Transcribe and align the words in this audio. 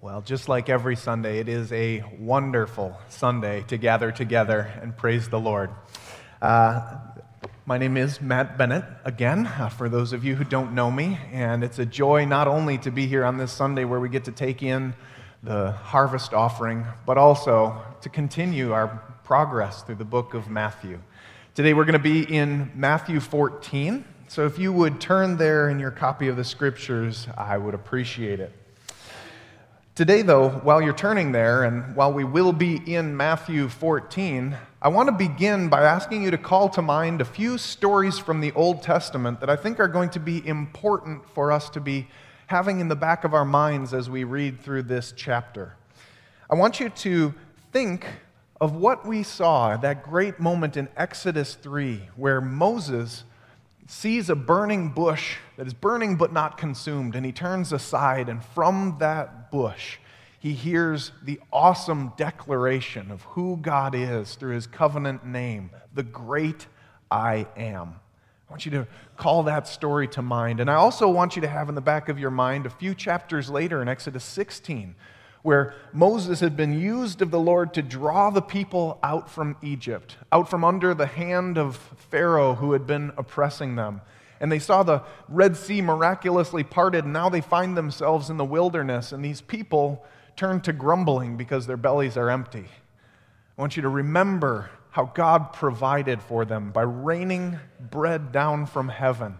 Well, 0.00 0.22
just 0.22 0.48
like 0.48 0.68
every 0.68 0.94
Sunday, 0.94 1.40
it 1.40 1.48
is 1.48 1.72
a 1.72 2.04
wonderful 2.20 2.96
Sunday 3.08 3.64
to 3.66 3.76
gather 3.76 4.12
together 4.12 4.72
and 4.80 4.96
praise 4.96 5.28
the 5.28 5.40
Lord. 5.40 5.70
Uh, 6.40 6.98
my 7.66 7.78
name 7.78 7.96
is 7.96 8.20
Matt 8.20 8.56
Bennett, 8.56 8.84
again, 9.04 9.48
uh, 9.48 9.68
for 9.68 9.88
those 9.88 10.12
of 10.12 10.24
you 10.24 10.36
who 10.36 10.44
don't 10.44 10.72
know 10.72 10.88
me, 10.88 11.18
and 11.32 11.64
it's 11.64 11.80
a 11.80 11.84
joy 11.84 12.26
not 12.26 12.46
only 12.46 12.78
to 12.78 12.92
be 12.92 13.08
here 13.08 13.24
on 13.24 13.38
this 13.38 13.50
Sunday 13.50 13.84
where 13.84 13.98
we 13.98 14.08
get 14.08 14.26
to 14.26 14.30
take 14.30 14.62
in 14.62 14.94
the 15.42 15.72
harvest 15.72 16.32
offering, 16.32 16.86
but 17.04 17.18
also 17.18 17.82
to 18.00 18.08
continue 18.08 18.70
our 18.70 19.02
progress 19.24 19.82
through 19.82 19.96
the 19.96 20.04
book 20.04 20.32
of 20.32 20.48
Matthew. 20.48 21.00
Today 21.56 21.74
we're 21.74 21.84
going 21.84 21.94
to 21.94 21.98
be 21.98 22.22
in 22.22 22.70
Matthew 22.72 23.18
14, 23.18 24.04
so 24.28 24.46
if 24.46 24.60
you 24.60 24.72
would 24.72 25.00
turn 25.00 25.38
there 25.38 25.68
in 25.68 25.80
your 25.80 25.90
copy 25.90 26.28
of 26.28 26.36
the 26.36 26.44
scriptures, 26.44 27.26
I 27.36 27.58
would 27.58 27.74
appreciate 27.74 28.38
it. 28.38 28.57
Today, 29.98 30.22
though, 30.22 30.50
while 30.50 30.80
you're 30.80 30.94
turning 30.94 31.32
there 31.32 31.64
and 31.64 31.96
while 31.96 32.12
we 32.12 32.22
will 32.22 32.52
be 32.52 32.76
in 32.76 33.16
Matthew 33.16 33.68
14, 33.68 34.56
I 34.80 34.86
want 34.90 35.08
to 35.08 35.12
begin 35.12 35.68
by 35.68 35.82
asking 35.82 36.22
you 36.22 36.30
to 36.30 36.38
call 36.38 36.68
to 36.68 36.82
mind 36.82 37.20
a 37.20 37.24
few 37.24 37.58
stories 37.58 38.16
from 38.16 38.40
the 38.40 38.52
Old 38.52 38.80
Testament 38.80 39.40
that 39.40 39.50
I 39.50 39.56
think 39.56 39.80
are 39.80 39.88
going 39.88 40.10
to 40.10 40.20
be 40.20 40.46
important 40.46 41.28
for 41.30 41.50
us 41.50 41.68
to 41.70 41.80
be 41.80 42.06
having 42.46 42.78
in 42.78 42.86
the 42.86 42.94
back 42.94 43.24
of 43.24 43.34
our 43.34 43.44
minds 43.44 43.92
as 43.92 44.08
we 44.08 44.22
read 44.22 44.60
through 44.60 44.84
this 44.84 45.12
chapter. 45.16 45.74
I 46.48 46.54
want 46.54 46.78
you 46.78 46.90
to 46.90 47.34
think 47.72 48.06
of 48.60 48.76
what 48.76 49.04
we 49.04 49.24
saw, 49.24 49.76
that 49.78 50.04
great 50.04 50.38
moment 50.38 50.76
in 50.76 50.86
Exodus 50.96 51.56
3, 51.56 52.02
where 52.14 52.40
Moses 52.40 53.24
sees 53.88 54.30
a 54.30 54.36
burning 54.36 54.90
bush 54.90 55.38
that 55.56 55.66
is 55.66 55.74
burning 55.74 56.14
but 56.14 56.32
not 56.32 56.56
consumed, 56.56 57.16
and 57.16 57.26
he 57.26 57.32
turns 57.32 57.72
aside, 57.72 58.28
and 58.28 58.44
from 58.44 58.94
that 59.00 59.37
bush, 59.50 59.98
he 60.40 60.52
hears 60.52 61.12
the 61.22 61.40
awesome 61.52 62.12
declaration 62.16 63.10
of 63.10 63.22
who 63.22 63.56
God 63.56 63.94
is 63.94 64.34
through 64.36 64.54
his 64.54 64.66
covenant 64.66 65.26
name, 65.26 65.70
the 65.94 66.04
great 66.04 66.66
I 67.10 67.46
am. 67.56 67.96
I 68.48 68.52
want 68.52 68.64
you 68.64 68.70
to 68.72 68.86
call 69.16 69.42
that 69.42 69.68
story 69.68 70.08
to 70.08 70.22
mind. 70.22 70.60
And 70.60 70.70
I 70.70 70.74
also 70.74 71.08
want 71.08 71.36
you 71.36 71.42
to 71.42 71.48
have 71.48 71.68
in 71.68 71.74
the 71.74 71.80
back 71.80 72.08
of 72.08 72.18
your 72.18 72.30
mind 72.30 72.64
a 72.64 72.70
few 72.70 72.94
chapters 72.94 73.50
later 73.50 73.82
in 73.82 73.88
Exodus 73.88 74.24
16, 74.24 74.94
where 75.42 75.74
Moses 75.92 76.40
had 76.40 76.56
been 76.56 76.78
used 76.78 77.20
of 77.20 77.30
the 77.30 77.38
Lord 77.38 77.74
to 77.74 77.82
draw 77.82 78.30
the 78.30 78.40
people 78.40 78.98
out 79.02 79.28
from 79.28 79.56
Egypt, 79.60 80.16
out 80.32 80.48
from 80.48 80.64
under 80.64 80.94
the 80.94 81.06
hand 81.06 81.58
of 81.58 81.76
Pharaoh 82.10 82.54
who 82.54 82.72
had 82.72 82.86
been 82.86 83.12
oppressing 83.18 83.76
them. 83.76 84.00
And 84.40 84.50
they 84.52 84.58
saw 84.58 84.82
the 84.82 85.02
Red 85.28 85.56
Sea 85.56 85.80
miraculously 85.82 86.64
parted, 86.64 87.04
and 87.04 87.12
now 87.12 87.28
they 87.28 87.40
find 87.40 87.76
themselves 87.76 88.30
in 88.30 88.36
the 88.36 88.44
wilderness. 88.44 89.12
And 89.12 89.24
these 89.24 89.40
people 89.40 90.04
turn 90.36 90.60
to 90.62 90.72
grumbling 90.72 91.36
because 91.36 91.66
their 91.66 91.76
bellies 91.76 92.16
are 92.16 92.30
empty. 92.30 92.66
I 93.56 93.60
want 93.60 93.76
you 93.76 93.82
to 93.82 93.88
remember 93.88 94.70
how 94.90 95.06
God 95.06 95.52
provided 95.52 96.22
for 96.22 96.44
them 96.44 96.70
by 96.70 96.82
raining 96.82 97.58
bread 97.90 98.32
down 98.32 98.66
from 98.66 98.88
heaven 98.88 99.36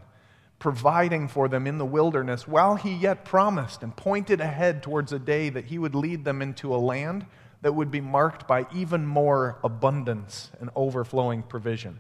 providing 0.59 1.29
for 1.29 1.49
them 1.49 1.67
in 1.67 1.79
the 1.79 1.87
wilderness 1.87 2.49
while 2.49 2.77
he 2.77 2.95
yet 2.95 3.25
promised 3.25 3.83
and 3.83 3.97
pointed 3.97 4.41
ahead 4.41 4.83
towards 4.83 5.13
a 5.13 5.19
day 5.19 5.49
that 5.51 5.67
he 5.67 5.79
would 5.79 5.95
lead 5.95 6.25
them 6.25 6.43
into 6.43 6.75
a 6.75 6.77
land 6.77 7.25
that 7.63 7.75
would 7.75 7.91
be 7.91 8.01
marked 8.01 8.47
by 8.47 8.67
even 8.75 9.07
more 9.07 9.59
abundance 9.63 10.51
and 10.61 10.71
overflowing 10.75 11.43
provision. 11.43 11.99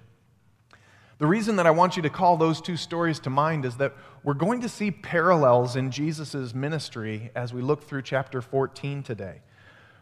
The 1.18 1.26
reason 1.26 1.56
that 1.56 1.66
I 1.66 1.70
want 1.70 1.96
you 1.96 2.02
to 2.02 2.10
call 2.10 2.36
those 2.36 2.60
two 2.60 2.76
stories 2.76 3.18
to 3.20 3.30
mind 3.30 3.64
is 3.64 3.76
that 3.76 3.94
we're 4.22 4.34
going 4.34 4.60
to 4.60 4.68
see 4.68 4.90
parallels 4.90 5.76
in 5.76 5.90
Jesus' 5.90 6.54
ministry 6.54 7.30
as 7.34 7.52
we 7.52 7.60
look 7.60 7.82
through 7.82 8.02
chapter 8.02 8.40
14 8.40 9.02
today. 9.02 9.40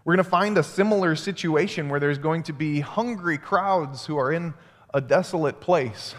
We're 0.05 0.15
going 0.15 0.25
to 0.25 0.31
find 0.31 0.59
a 0.59 0.63
similar 0.63 1.17
situation 1.17 1.89
where 1.89 2.01
there's 2.01 2.19
going 2.19 2.43
to 2.45 2.53
be 2.53 2.81
hungry 2.81 3.39
crowds 3.39 4.07
who 4.07 4.19
are 4.19 4.31
in 4.31 4.55
a 4.93 5.01
desolate 5.01 5.61
place 5.61 6.15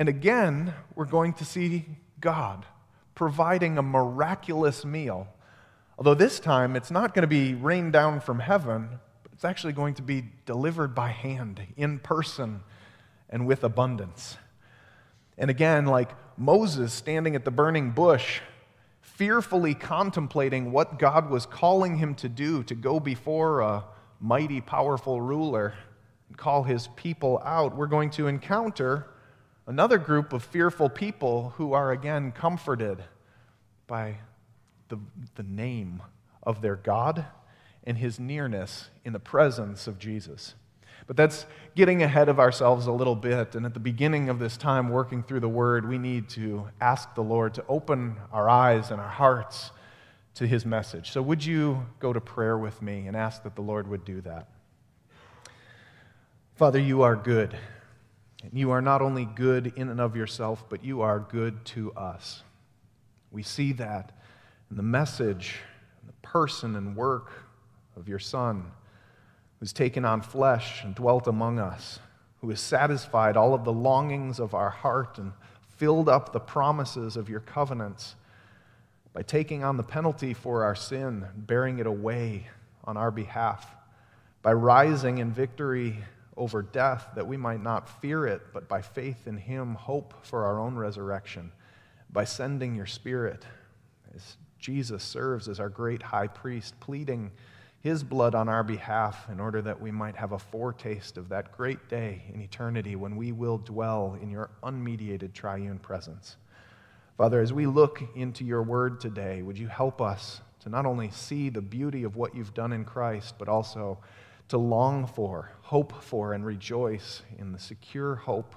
and 0.00 0.08
again, 0.08 0.72
we're 0.94 1.04
going 1.04 1.34
to 1.34 1.44
see 1.44 1.84
God 2.22 2.64
providing 3.14 3.76
a 3.76 3.82
miraculous 3.82 4.82
meal. 4.82 5.28
Although 5.98 6.14
this 6.14 6.40
time 6.40 6.74
it's 6.74 6.90
not 6.90 7.12
going 7.12 7.20
to 7.20 7.28
be 7.28 7.52
rained 7.52 7.92
down 7.92 8.20
from 8.20 8.38
heaven, 8.38 8.88
but 9.22 9.32
it's 9.32 9.44
actually 9.44 9.74
going 9.74 9.92
to 9.96 10.02
be 10.02 10.24
delivered 10.46 10.94
by 10.94 11.10
hand, 11.10 11.60
in 11.76 11.98
person, 11.98 12.62
and 13.30 13.46
with 13.46 13.64
abundance. 13.64 14.36
And 15.38 15.48
again, 15.50 15.86
like 15.86 16.10
Moses 16.36 16.92
standing 16.92 17.34
at 17.34 17.46
the 17.46 17.50
burning 17.50 17.92
bush, 17.92 18.40
fearfully 19.00 19.74
contemplating 19.74 20.72
what 20.72 20.98
God 20.98 21.30
was 21.30 21.46
calling 21.46 21.96
him 21.96 22.14
to 22.16 22.28
do 22.28 22.62
to 22.64 22.74
go 22.74 23.00
before 23.00 23.60
a 23.60 23.84
mighty, 24.20 24.60
powerful 24.60 25.22
ruler 25.22 25.72
and 26.28 26.36
call 26.36 26.64
his 26.64 26.88
people 26.96 27.40
out, 27.44 27.74
we're 27.74 27.86
going 27.86 28.10
to 28.10 28.26
encounter 28.26 29.06
Another 29.70 29.98
group 29.98 30.32
of 30.32 30.42
fearful 30.42 30.88
people 30.88 31.50
who 31.50 31.74
are 31.74 31.92
again 31.92 32.32
comforted 32.32 33.04
by 33.86 34.16
the, 34.88 34.98
the 35.36 35.44
name 35.44 36.02
of 36.42 36.60
their 36.60 36.74
God 36.74 37.26
and 37.84 37.96
his 37.96 38.18
nearness 38.18 38.90
in 39.04 39.12
the 39.12 39.20
presence 39.20 39.86
of 39.86 39.96
Jesus. 39.96 40.56
But 41.10 41.16
that's 41.16 41.44
getting 41.74 42.04
ahead 42.04 42.28
of 42.28 42.38
ourselves 42.38 42.86
a 42.86 42.92
little 42.92 43.16
bit. 43.16 43.56
And 43.56 43.66
at 43.66 43.74
the 43.74 43.80
beginning 43.80 44.28
of 44.28 44.38
this 44.38 44.56
time, 44.56 44.90
working 44.90 45.24
through 45.24 45.40
the 45.40 45.48
Word, 45.48 45.88
we 45.88 45.98
need 45.98 46.28
to 46.28 46.68
ask 46.80 47.16
the 47.16 47.20
Lord 47.20 47.52
to 47.54 47.64
open 47.68 48.14
our 48.32 48.48
eyes 48.48 48.92
and 48.92 49.00
our 49.00 49.08
hearts 49.08 49.72
to 50.34 50.46
His 50.46 50.64
message. 50.64 51.10
So, 51.10 51.20
would 51.20 51.44
you 51.44 51.84
go 51.98 52.12
to 52.12 52.20
prayer 52.20 52.56
with 52.56 52.80
me 52.80 53.08
and 53.08 53.16
ask 53.16 53.42
that 53.42 53.56
the 53.56 53.60
Lord 53.60 53.88
would 53.88 54.04
do 54.04 54.20
that? 54.20 54.50
Father, 56.54 56.78
you 56.78 57.02
are 57.02 57.16
good. 57.16 57.56
And 58.44 58.56
you 58.56 58.70
are 58.70 58.80
not 58.80 59.02
only 59.02 59.24
good 59.24 59.72
in 59.74 59.88
and 59.88 60.00
of 60.00 60.14
yourself, 60.14 60.64
but 60.68 60.84
you 60.84 61.00
are 61.00 61.18
good 61.18 61.64
to 61.64 61.92
us. 61.94 62.44
We 63.32 63.42
see 63.42 63.72
that 63.72 64.12
in 64.70 64.76
the 64.76 64.84
message, 64.84 65.56
the 66.06 66.12
person 66.22 66.76
and 66.76 66.94
work 66.94 67.32
of 67.96 68.08
your 68.08 68.20
Son, 68.20 68.70
who's 69.60 69.72
taken 69.72 70.04
on 70.04 70.22
flesh 70.22 70.82
and 70.82 70.94
dwelt 70.94 71.26
among 71.26 71.58
us, 71.58 72.00
who 72.40 72.48
has 72.48 72.60
satisfied 72.60 73.36
all 73.36 73.54
of 73.54 73.64
the 73.64 73.72
longings 73.72 74.40
of 74.40 74.54
our 74.54 74.70
heart 74.70 75.18
and 75.18 75.32
filled 75.76 76.08
up 76.08 76.32
the 76.32 76.40
promises 76.40 77.16
of 77.16 77.28
your 77.28 77.40
covenants 77.40 78.16
by 79.12 79.22
taking 79.22 79.62
on 79.62 79.76
the 79.76 79.82
penalty 79.82 80.32
for 80.32 80.64
our 80.64 80.74
sin, 80.74 81.26
bearing 81.36 81.78
it 81.78 81.86
away 81.86 82.46
on 82.84 82.96
our 82.96 83.10
behalf, 83.10 83.74
by 84.42 84.52
rising 84.52 85.18
in 85.18 85.30
victory 85.30 85.96
over 86.36 86.62
death 86.62 87.08
that 87.14 87.26
we 87.26 87.36
might 87.36 87.62
not 87.62 88.00
fear 88.00 88.26
it, 88.26 88.40
but 88.54 88.68
by 88.68 88.80
faith 88.80 89.26
in 89.26 89.36
Him, 89.36 89.74
hope 89.74 90.14
for 90.22 90.44
our 90.46 90.58
own 90.58 90.76
resurrection, 90.76 91.52
by 92.10 92.24
sending 92.24 92.74
your 92.74 92.86
Spirit 92.86 93.44
as 94.14 94.36
Jesus 94.58 95.02
serves 95.02 95.48
as 95.48 95.60
our 95.60 95.68
great 95.68 96.02
high 96.02 96.28
priest, 96.28 96.78
pleading 96.80 97.30
His 97.80 98.04
blood 98.04 98.34
on 98.34 98.48
our 98.48 98.62
behalf 98.62 99.26
in 99.30 99.40
order 99.40 99.62
that 99.62 99.80
we 99.80 99.90
might 99.90 100.16
have 100.16 100.32
a 100.32 100.38
foretaste 100.38 101.16
of 101.16 101.30
that 101.30 101.56
great 101.56 101.88
day 101.88 102.24
in 102.32 102.42
eternity 102.42 102.94
when 102.94 103.16
we 103.16 103.32
will 103.32 103.56
dwell 103.56 104.18
in 104.20 104.30
your 104.30 104.50
unmediated 104.62 105.32
triune 105.32 105.78
presence. 105.78 106.36
Father, 107.16 107.40
as 107.40 107.52
we 107.52 107.66
look 107.66 108.02
into 108.14 108.44
your 108.44 108.62
word 108.62 109.00
today, 109.00 109.40
would 109.40 109.58
you 109.58 109.66
help 109.66 110.02
us 110.02 110.42
to 110.60 110.68
not 110.68 110.84
only 110.84 111.10
see 111.10 111.48
the 111.48 111.62
beauty 111.62 112.04
of 112.04 112.16
what 112.16 112.34
you've 112.34 112.52
done 112.52 112.72
in 112.72 112.84
Christ, 112.84 113.36
but 113.38 113.48
also 113.48 113.98
to 114.48 114.58
long 114.58 115.06
for, 115.06 115.52
hope 115.62 116.02
for, 116.02 116.34
and 116.34 116.44
rejoice 116.44 117.22
in 117.38 117.52
the 117.52 117.58
secure 117.58 118.14
hope 118.14 118.54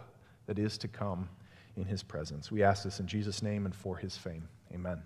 that 0.48 0.60
is 0.60 0.78
to 0.80 0.88
come 0.90 1.30
in 1.78 1.86
his 1.86 2.04
presence. 2.04 2.52
We 2.52 2.64
ask 2.64 2.84
this 2.84 3.00
in 3.00 3.08
Jesus' 3.08 3.42
name 3.42 3.66
and 3.66 3.76
for 3.76 3.96
his 3.96 4.18
fame. 4.18 4.50
Amen. 4.74 5.02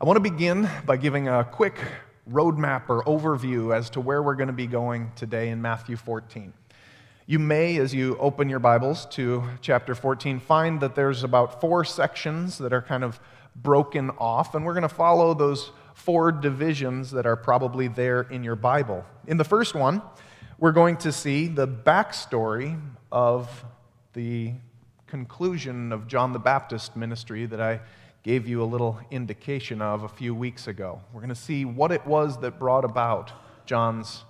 I 0.00 0.04
want 0.04 0.16
to 0.16 0.20
begin 0.20 0.70
by 0.86 0.96
giving 0.96 1.28
a 1.28 1.44
quick 1.44 1.78
roadmap 2.28 2.88
or 2.88 3.02
overview 3.04 3.74
as 3.74 3.90
to 3.90 4.00
where 4.00 4.22
we're 4.22 4.34
going 4.34 4.48
to 4.48 4.52
be 4.52 4.66
going 4.66 5.12
today 5.16 5.48
in 5.48 5.62
Matthew 5.62 5.96
14. 5.96 6.52
You 7.26 7.38
may, 7.38 7.76
as 7.76 7.94
you 7.94 8.16
open 8.18 8.48
your 8.48 8.58
Bibles 8.58 9.06
to 9.10 9.44
chapter 9.60 9.94
14, 9.94 10.40
find 10.40 10.80
that 10.80 10.94
there's 10.96 11.22
about 11.22 11.60
four 11.60 11.84
sections 11.84 12.58
that 12.58 12.72
are 12.72 12.82
kind 12.82 13.04
of 13.04 13.20
broken 13.54 14.10
off, 14.18 14.54
and 14.54 14.64
we're 14.64 14.74
going 14.74 14.82
to 14.82 14.88
follow 14.88 15.34
those 15.34 15.70
four 15.94 16.32
divisions 16.32 17.10
that 17.12 17.26
are 17.26 17.36
probably 17.36 17.86
there 17.88 18.22
in 18.22 18.42
your 18.42 18.56
Bible. 18.56 19.04
In 19.26 19.36
the 19.36 19.44
first 19.44 19.74
one, 19.74 20.02
we're 20.58 20.72
going 20.72 20.96
to 20.98 21.12
see 21.12 21.46
the 21.46 21.68
backstory 21.68 22.80
of 23.12 23.64
the 24.12 24.52
conclusion 25.06 25.92
of 25.92 26.06
John 26.06 26.32
the 26.32 26.38
Baptist 26.38 26.96
ministry 26.96 27.46
that 27.46 27.60
I 27.60 27.80
gave 28.22 28.46
you 28.46 28.62
a 28.62 28.64
little 28.64 29.00
indication 29.10 29.80
of 29.80 30.02
a 30.02 30.08
few 30.08 30.34
weeks 30.34 30.66
ago. 30.66 31.00
We're 31.12 31.20
going 31.20 31.30
to 31.30 31.34
see 31.34 31.64
what 31.64 31.90
it 31.90 32.06
was 32.06 32.38
that 32.40 32.58
brought 32.58 32.84
about 32.84 33.32
John's 33.66 34.24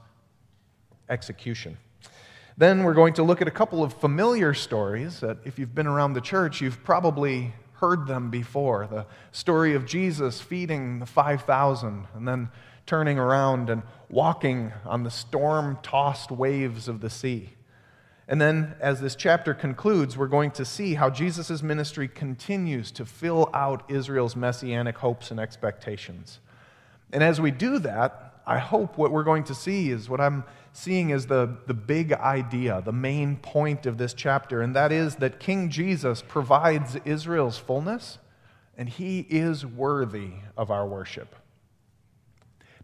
execution. 1.09 1.77
Then 2.57 2.85
we're 2.85 2.95
going 2.95 3.15
to 3.15 3.23
look 3.23 3.41
at 3.41 3.49
a 3.49 3.53
couple 3.53 3.83
of 3.83 3.93
familiar 3.95 4.55
stories 4.55 5.21
that, 5.21 5.39
if 5.45 5.59
you've 5.59 5.75
been 5.75 5.87
around 5.87 6.13
the 6.13 6.21
church, 6.21 6.61
you've 6.61 6.85
probably 6.85 7.53
heard 7.75 8.07
them 8.07 8.31
before. 8.31 8.87
The 8.87 9.07
story 9.33 9.75
of 9.75 9.87
Jesus 9.87 10.41
feeding 10.41 10.99
the 10.99 11.07
5,000 11.07 12.07
and 12.15 12.29
then 12.29 12.51
turning 12.87 13.19
around 13.19 13.71
and 13.71 13.83
walking 14.09 14.73
on 14.85 15.05
the 15.05 15.11
storm 15.11 15.79
tossed 15.83 16.31
waves 16.31 16.87
of 16.87 17.01
the 17.01 17.11
sea. 17.11 17.51
And 18.31 18.41
then, 18.41 18.77
as 18.79 19.01
this 19.01 19.17
chapter 19.17 19.55
concludes, 19.55 20.17
we're 20.17 20.29
going 20.29 20.53
to 20.53 20.65
see 20.65 20.95
how 20.95 21.11
Jesus' 21.11 21.65
ministry 21.65 22.07
continues 22.07 22.93
to 22.93 23.05
fill 23.05 23.51
out 23.53 23.91
Israel's 23.91 24.37
messianic 24.37 24.99
hopes 24.99 25.33
and 25.33 25.41
expectations. 25.41 26.39
And 27.13 27.25
as 27.25 27.41
we 27.41 27.51
do 27.51 27.81
that, 27.81 28.41
I 28.47 28.59
hope 28.59 28.97
what 28.97 29.11
we're 29.11 29.25
going 29.25 29.43
to 29.45 29.55
see 29.55 29.91
is 29.91 30.09
what 30.09 30.21
I'm 30.21 30.45
seeing 30.73 31.11
as 31.11 31.27
the, 31.27 31.57
the 31.67 31.75
big 31.75 32.13
idea, 32.13 32.81
the 32.85 32.93
main 32.93 33.35
point 33.37 33.85
of 33.85 33.99
this 33.99 34.15
chapter, 34.15 34.63
and 34.63 34.77
that 34.77 34.93
is 34.93 35.17
that 35.17 35.41
King 35.41 35.69
Jesus 35.69 36.23
provides 36.23 36.97
Israel's 37.05 37.59
fullness, 37.59 38.19
and 38.79 38.89
he 38.89 39.27
is 39.29 39.67
worthy 39.67 40.35
of 40.57 40.71
our 40.71 40.87
worship. 40.87 41.35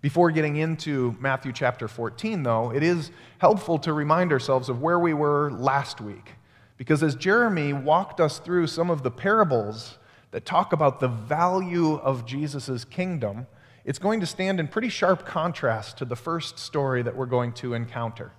Before 0.07 0.31
getting 0.31 0.55
into 0.55 1.17
Matthew 1.19 1.53
chapter 1.53 1.89
14, 1.89 2.45
though, 2.45 2.73
it 2.73 2.85
is 2.85 3.11
helpful 3.39 3.77
to 3.81 3.93
remind 3.93 4.31
ourselves 4.31 4.69
of 4.69 4.81
where 4.81 5.01
we 5.01 5.13
were 5.13 5.51
last 5.51 6.01
week. 6.01 6.35
Because 6.77 7.03
as 7.03 7.17
Jeremy 7.17 7.73
walked 7.73 8.21
us 8.21 8.39
through 8.39 8.69
some 8.69 8.89
of 8.89 9.03
the 9.03 9.11
parables 9.11 9.99
that 10.31 10.45
talk 10.45 10.73
about 10.73 11.01
the 11.01 11.09
value 11.09 11.95
of 11.95 12.25
Jesus' 12.25 12.85
kingdom, 12.85 13.49
it's 13.85 13.99
going 13.99 14.21
to 14.21 14.27
stand 14.27 14.61
in 14.61 14.69
pretty 14.69 14.91
sharp 14.91 15.27
contrast 15.27 15.99
to 15.99 16.05
the 16.05 16.15
first 16.15 16.57
story 16.57 17.03
that 17.03 17.17
we're 17.17 17.27
going 17.27 17.53
to 17.55 17.75
encounter. 17.75 18.31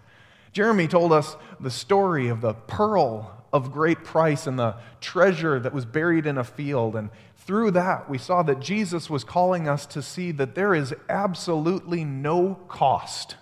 Jeremy 0.53 0.87
told 0.87 1.11
us 1.11 1.35
the 1.59 1.69
story 1.69 2.29
of 2.29 2.39
the 2.39 2.53
pearl 2.53 3.43
of 3.51 3.73
great 3.73 4.05
price 4.05 4.47
and 4.47 4.57
the 4.57 4.75
treasure 5.01 5.59
that 5.59 5.73
was 5.73 5.85
buried 5.85 6.27
in 6.27 6.37
a 6.37 6.43
field. 6.45 6.95
And 6.95 7.09
through 7.47 7.71
that, 7.71 8.09
we 8.09 8.17
saw 8.17 8.43
that 8.43 8.59
Jesus 8.59 9.09
was 9.09 9.23
calling 9.23 9.69
us 9.69 9.85
to 9.87 10.01
see 10.01 10.33
that 10.33 10.53
there 10.53 10.75
is 10.75 10.93
absolutely 11.07 12.03
no 12.03 12.55
cost, 12.67 13.37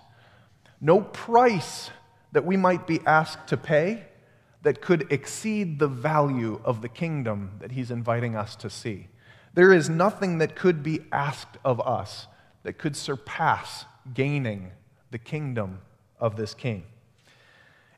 no 0.80 1.00
price 1.00 1.90
that 2.30 2.46
we 2.46 2.56
might 2.56 2.86
be 2.86 3.00
asked 3.04 3.48
to 3.48 3.56
pay 3.56 4.04
that 4.62 4.80
could 4.80 5.12
exceed 5.12 5.80
the 5.80 5.88
value 5.88 6.60
of 6.64 6.82
the 6.82 6.88
kingdom 6.88 7.50
that 7.58 7.72
he's 7.72 7.90
inviting 7.90 8.36
us 8.36 8.54
to 8.56 8.70
see. 8.70 9.08
There 9.54 9.72
is 9.72 9.90
nothing 9.90 10.38
that 10.38 10.54
could 10.54 10.84
be 10.84 11.00
asked 11.10 11.58
of 11.64 11.80
us 11.80 12.28
that 12.62 12.78
could 12.78 12.94
surpass 12.94 13.86
gaining 14.14 14.70
the 15.10 15.18
kingdom 15.18 15.80
of 16.20 16.36
this 16.36 16.54
king. 16.54 16.84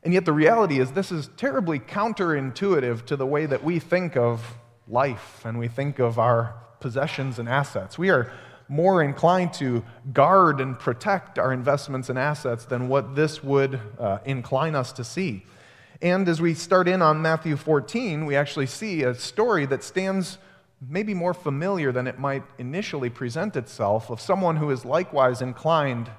And 0.03 0.13
yet, 0.13 0.25
the 0.25 0.33
reality 0.33 0.79
is, 0.79 0.93
this 0.93 1.11
is 1.11 1.29
terribly 1.37 1.77
counterintuitive 1.77 3.05
to 3.05 3.15
the 3.15 3.25
way 3.27 3.45
that 3.45 3.63
we 3.63 3.77
think 3.77 4.15
of 4.15 4.58
life 4.89 5.45
and 5.45 5.59
we 5.59 5.67
think 5.67 5.99
of 5.99 6.17
our 6.17 6.55
possessions 6.79 7.39
and 7.39 7.47
assets. 7.47 7.97
We 7.97 8.09
are 8.09 8.31
more 8.67 9.03
inclined 9.03 9.53
to 9.53 9.83
guard 10.13 10.61
and 10.61 10.77
protect 10.77 11.39
our 11.39 11.51
investments 11.51 12.09
and 12.09 12.17
assets 12.17 12.65
than 12.65 12.87
what 12.87 13.15
this 13.15 13.43
would 13.43 13.79
uh, 13.99 14.19
incline 14.25 14.75
us 14.75 14.91
to 14.93 15.03
see. 15.03 15.43
And 16.01 16.27
as 16.29 16.39
we 16.39 16.53
start 16.53 16.87
in 16.87 17.01
on 17.01 17.21
Matthew 17.21 17.57
14, 17.57 18.25
we 18.25 18.35
actually 18.35 18.67
see 18.67 19.03
a 19.03 19.15
story 19.15 19.65
that 19.65 19.83
stands 19.83 20.37
maybe 20.87 21.13
more 21.13 21.33
familiar 21.33 21.91
than 21.91 22.07
it 22.07 22.19
might 22.19 22.43
initially 22.57 23.09
present 23.09 23.55
itself 23.55 24.09
of 24.09 24.21
someone 24.21 24.55
who 24.57 24.69
is 24.69 24.85
likewise 24.85 25.41
inclined 25.41 26.09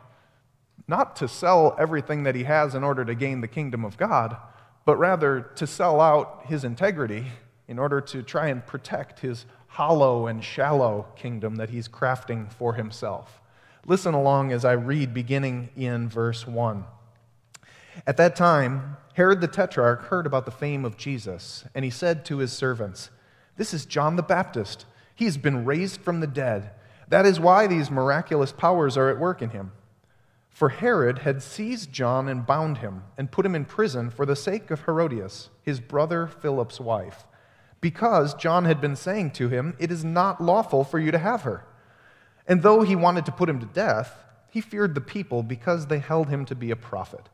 not 0.87 1.17
to 1.17 1.29
sell 1.29 1.75
everything 1.79 2.25
that 2.25 2.35
he 2.35 2.45
has 2.45 2.75
in 2.75 2.85
order 2.85 3.05
to 3.05 3.15
gain 3.15 3.41
the 3.41 3.49
kingdom 3.49 3.85
of 3.85 3.97
God, 3.97 4.37
but 4.85 4.99
rather 4.99 5.41
to 5.55 5.67
sell 5.67 6.01
out 6.01 6.43
his 6.47 6.65
integrity 6.65 7.27
in 7.71 7.79
order 7.79 8.03
to 8.03 8.23
try 8.23 8.49
and 8.49 8.67
protect 8.67 9.21
his 9.21 9.47
hollow 9.69 10.27
and 10.27 10.45
shallow 10.45 11.07
kingdom 11.17 11.57
that 11.57 11.71
he's 11.71 11.89
crafting 11.89 12.53
for 12.53 12.75
himself. 12.75 13.41
Listen 13.87 14.13
along 14.13 14.53
as 14.53 14.67
I 14.67 14.73
read 14.73 15.15
beginning 15.15 15.71
in 15.75 16.11
verse 16.11 16.47
1. 16.47 16.85
At 18.07 18.19
that 18.19 18.37
time, 18.37 18.99
Herod 19.15 19.41
the 19.41 19.49
Tetrarch 19.49 20.03
heard 20.03 20.27
about 20.27 20.45
the 20.45 20.51
fame 20.51 20.85
of 20.85 20.99
Jesus, 20.99 21.65
and 21.75 21.83
he 21.83 21.91
said 21.91 22.27
to 22.27 22.39
his 22.39 22.53
servants, 22.53 23.09
this 23.61 23.75
is 23.75 23.85
John 23.85 24.17
the 24.17 24.23
Baptist. 24.23 24.87
He 25.15 25.27
has 25.27 25.37
been 25.37 25.67
raised 25.67 26.01
from 26.01 26.21
the 26.21 26.27
dead. 26.27 26.71
That 27.09 27.27
is 27.27 27.39
why 27.39 27.67
these 27.67 27.91
miraculous 27.91 28.53
powers 28.53 28.97
are 28.97 29.11
at 29.11 29.19
work 29.19 29.43
in 29.43 29.51
him. 29.51 29.73
For 30.49 30.71
Herod 30.71 31.19
had 31.19 31.43
seized 31.43 31.93
John 31.93 32.27
and 32.27 32.47
bound 32.47 32.79
him 32.79 33.03
and 33.19 33.31
put 33.31 33.45
him 33.45 33.55
in 33.55 33.67
prison 33.67 34.09
for 34.09 34.25
the 34.25 34.35
sake 34.35 34.71
of 34.71 34.87
Herodias, 34.87 35.51
his 35.63 35.79
brother 35.79 36.27
Philip's 36.27 36.81
wife, 36.81 37.27
because 37.81 38.35
John 38.35 38.65
had 38.65 38.81
been 38.81 38.97
saying 38.97 39.33
to 39.33 39.49
him, 39.49 39.75
It 39.79 39.91
is 39.91 40.05
not 40.05 40.43
lawful 40.43 40.85
for 40.85 40.99
you 40.99 41.11
to 41.11 41.19
have 41.19 41.43
her. 41.43 41.65
And 42.47 42.63
though 42.63 42.83
he 42.83 42.97
wanted 42.97 43.27
to 43.27 43.33
put 43.33 43.49
him 43.49 43.61
to 43.61 43.67
death, 43.67 44.25
he 44.51 44.61
feared 44.61 44.95
the 44.95 45.01
people 45.01 45.43
because 45.43 45.87
they 45.87 45.99
held 45.99 46.29
him 46.29 46.45
to 46.47 46.55
be 46.55 46.71
a 46.71 46.77
prophet. 46.77 47.29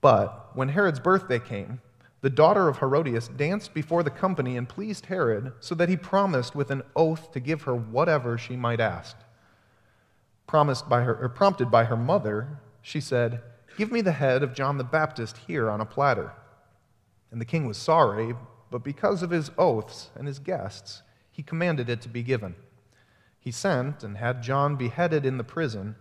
But 0.00 0.50
when 0.54 0.68
Herod's 0.70 1.00
birthday 1.00 1.38
came, 1.38 1.80
the 2.20 2.30
daughter 2.30 2.68
of 2.68 2.78
Herodias 2.78 3.28
danced 3.28 3.74
before 3.74 4.04
the 4.04 4.10
company 4.10 4.56
and 4.56 4.68
pleased 4.68 5.06
Herod, 5.06 5.52
so 5.58 5.74
that 5.74 5.88
he 5.88 5.96
promised 5.96 6.54
with 6.54 6.70
an 6.70 6.82
oath 6.94 7.32
to 7.32 7.40
give 7.40 7.62
her 7.62 7.74
whatever 7.74 8.38
she 8.38 8.56
might 8.56 8.78
ask. 8.78 9.16
Promised 10.46 10.88
by 10.88 11.02
her, 11.02 11.16
or 11.16 11.28
prompted 11.28 11.70
by 11.70 11.84
her 11.84 11.96
mother, 11.96 12.60
she 12.80 13.00
said, 13.00 13.42
Give 13.76 13.90
me 13.90 14.02
the 14.02 14.12
head 14.12 14.44
of 14.44 14.54
John 14.54 14.78
the 14.78 14.84
Baptist 14.84 15.38
here 15.48 15.68
on 15.68 15.80
a 15.80 15.86
platter. 15.86 16.32
And 17.32 17.40
the 17.40 17.46
king 17.46 17.66
was 17.66 17.78
sorry, 17.78 18.34
but 18.72 18.82
because 18.82 19.22
of 19.22 19.30
his 19.30 19.50
oaths 19.58 20.10
and 20.16 20.26
his 20.26 20.38
guests, 20.38 21.02
he 21.30 21.42
commanded 21.42 21.88
it 21.88 22.00
to 22.00 22.08
be 22.08 22.22
given. 22.22 22.56
He 23.38 23.50
sent 23.50 24.02
and 24.02 24.16
had 24.16 24.42
John 24.42 24.76
beheaded 24.76 25.26
in 25.26 25.36
the 25.36 25.44
prison, 25.44 25.94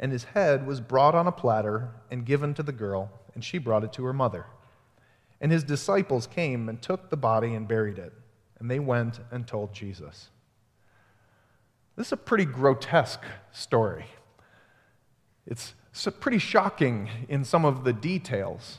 and 0.00 0.10
his 0.10 0.24
head 0.24 0.66
was 0.66 0.80
brought 0.80 1.14
on 1.14 1.26
a 1.26 1.32
platter 1.32 1.90
and 2.10 2.24
given 2.24 2.54
to 2.54 2.62
the 2.62 2.72
girl, 2.72 3.10
and 3.34 3.44
she 3.44 3.58
brought 3.58 3.84
it 3.84 3.92
to 3.92 4.04
her 4.04 4.12
mother. 4.12 4.46
And 5.40 5.52
his 5.52 5.64
disciples 5.64 6.26
came 6.26 6.68
and 6.68 6.80
took 6.80 7.10
the 7.10 7.16
body 7.16 7.54
and 7.54 7.68
buried 7.68 7.98
it. 7.98 8.12
And 8.58 8.70
they 8.70 8.78
went 8.78 9.20
and 9.30 9.46
told 9.46 9.74
Jesus. 9.74 10.30
This 11.96 12.06
is 12.06 12.12
a 12.12 12.16
pretty 12.16 12.46
grotesque 12.46 13.24
story. 13.52 14.06
It's 15.46 15.74
pretty 16.20 16.38
shocking 16.38 17.10
in 17.28 17.44
some 17.44 17.64
of 17.64 17.84
the 17.84 17.92
details. 17.92 18.78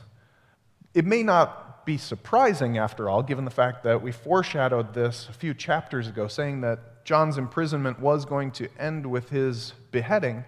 It 0.94 1.04
may 1.04 1.22
not 1.22 1.65
be 1.86 1.96
surprising, 1.96 2.76
after 2.76 3.08
all, 3.08 3.22
given 3.22 3.46
the 3.46 3.50
fact 3.50 3.84
that 3.84 4.02
we 4.02 4.12
foreshadowed 4.12 4.92
this 4.92 5.28
a 5.30 5.32
few 5.32 5.54
chapters 5.54 6.08
ago, 6.08 6.28
saying 6.28 6.60
that 6.60 7.04
John's 7.04 7.38
imprisonment 7.38 8.00
was 8.00 8.24
going 8.24 8.50
to 8.52 8.68
end 8.78 9.06
with 9.06 9.30
his 9.30 9.72
beheading. 9.92 10.44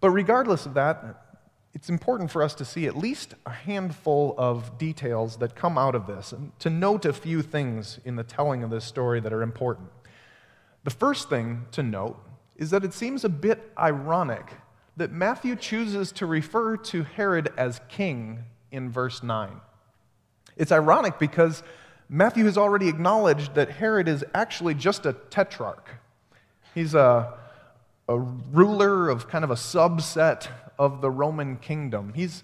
But 0.00 0.10
regardless 0.10 0.64
of 0.64 0.74
that, 0.74 1.28
it's 1.74 1.88
important 1.88 2.30
for 2.30 2.42
us 2.42 2.54
to 2.54 2.64
see 2.64 2.86
at 2.86 2.96
least 2.96 3.34
a 3.44 3.50
handful 3.50 4.34
of 4.38 4.78
details 4.78 5.36
that 5.38 5.54
come 5.54 5.76
out 5.76 5.94
of 5.94 6.06
this 6.06 6.32
and 6.32 6.58
to 6.60 6.70
note 6.70 7.04
a 7.04 7.12
few 7.12 7.42
things 7.42 7.98
in 8.04 8.16
the 8.16 8.24
telling 8.24 8.62
of 8.62 8.70
this 8.70 8.84
story 8.84 9.20
that 9.20 9.32
are 9.32 9.42
important. 9.42 9.90
The 10.84 10.90
first 10.90 11.28
thing 11.28 11.66
to 11.72 11.82
note 11.82 12.18
is 12.56 12.70
that 12.70 12.84
it 12.84 12.94
seems 12.94 13.24
a 13.24 13.28
bit 13.28 13.72
ironic 13.76 14.54
that 14.96 15.12
Matthew 15.12 15.56
chooses 15.56 16.12
to 16.12 16.26
refer 16.26 16.76
to 16.76 17.02
Herod 17.02 17.52
as 17.56 17.80
king 17.88 18.44
in 18.70 18.90
verse 18.90 19.22
9. 19.22 19.60
It's 20.58 20.72
ironic 20.72 21.18
because 21.18 21.62
Matthew 22.08 22.44
has 22.44 22.58
already 22.58 22.88
acknowledged 22.88 23.54
that 23.54 23.70
Herod 23.70 24.08
is 24.08 24.24
actually 24.34 24.74
just 24.74 25.06
a 25.06 25.12
tetrarch. 25.12 25.88
He's 26.74 26.94
a, 26.94 27.32
a 28.08 28.18
ruler 28.18 29.08
of 29.08 29.28
kind 29.28 29.44
of 29.44 29.50
a 29.50 29.56
subset 29.56 30.48
of 30.78 31.00
the 31.00 31.10
Roman 31.10 31.56
kingdom. 31.56 32.12
He's, 32.14 32.42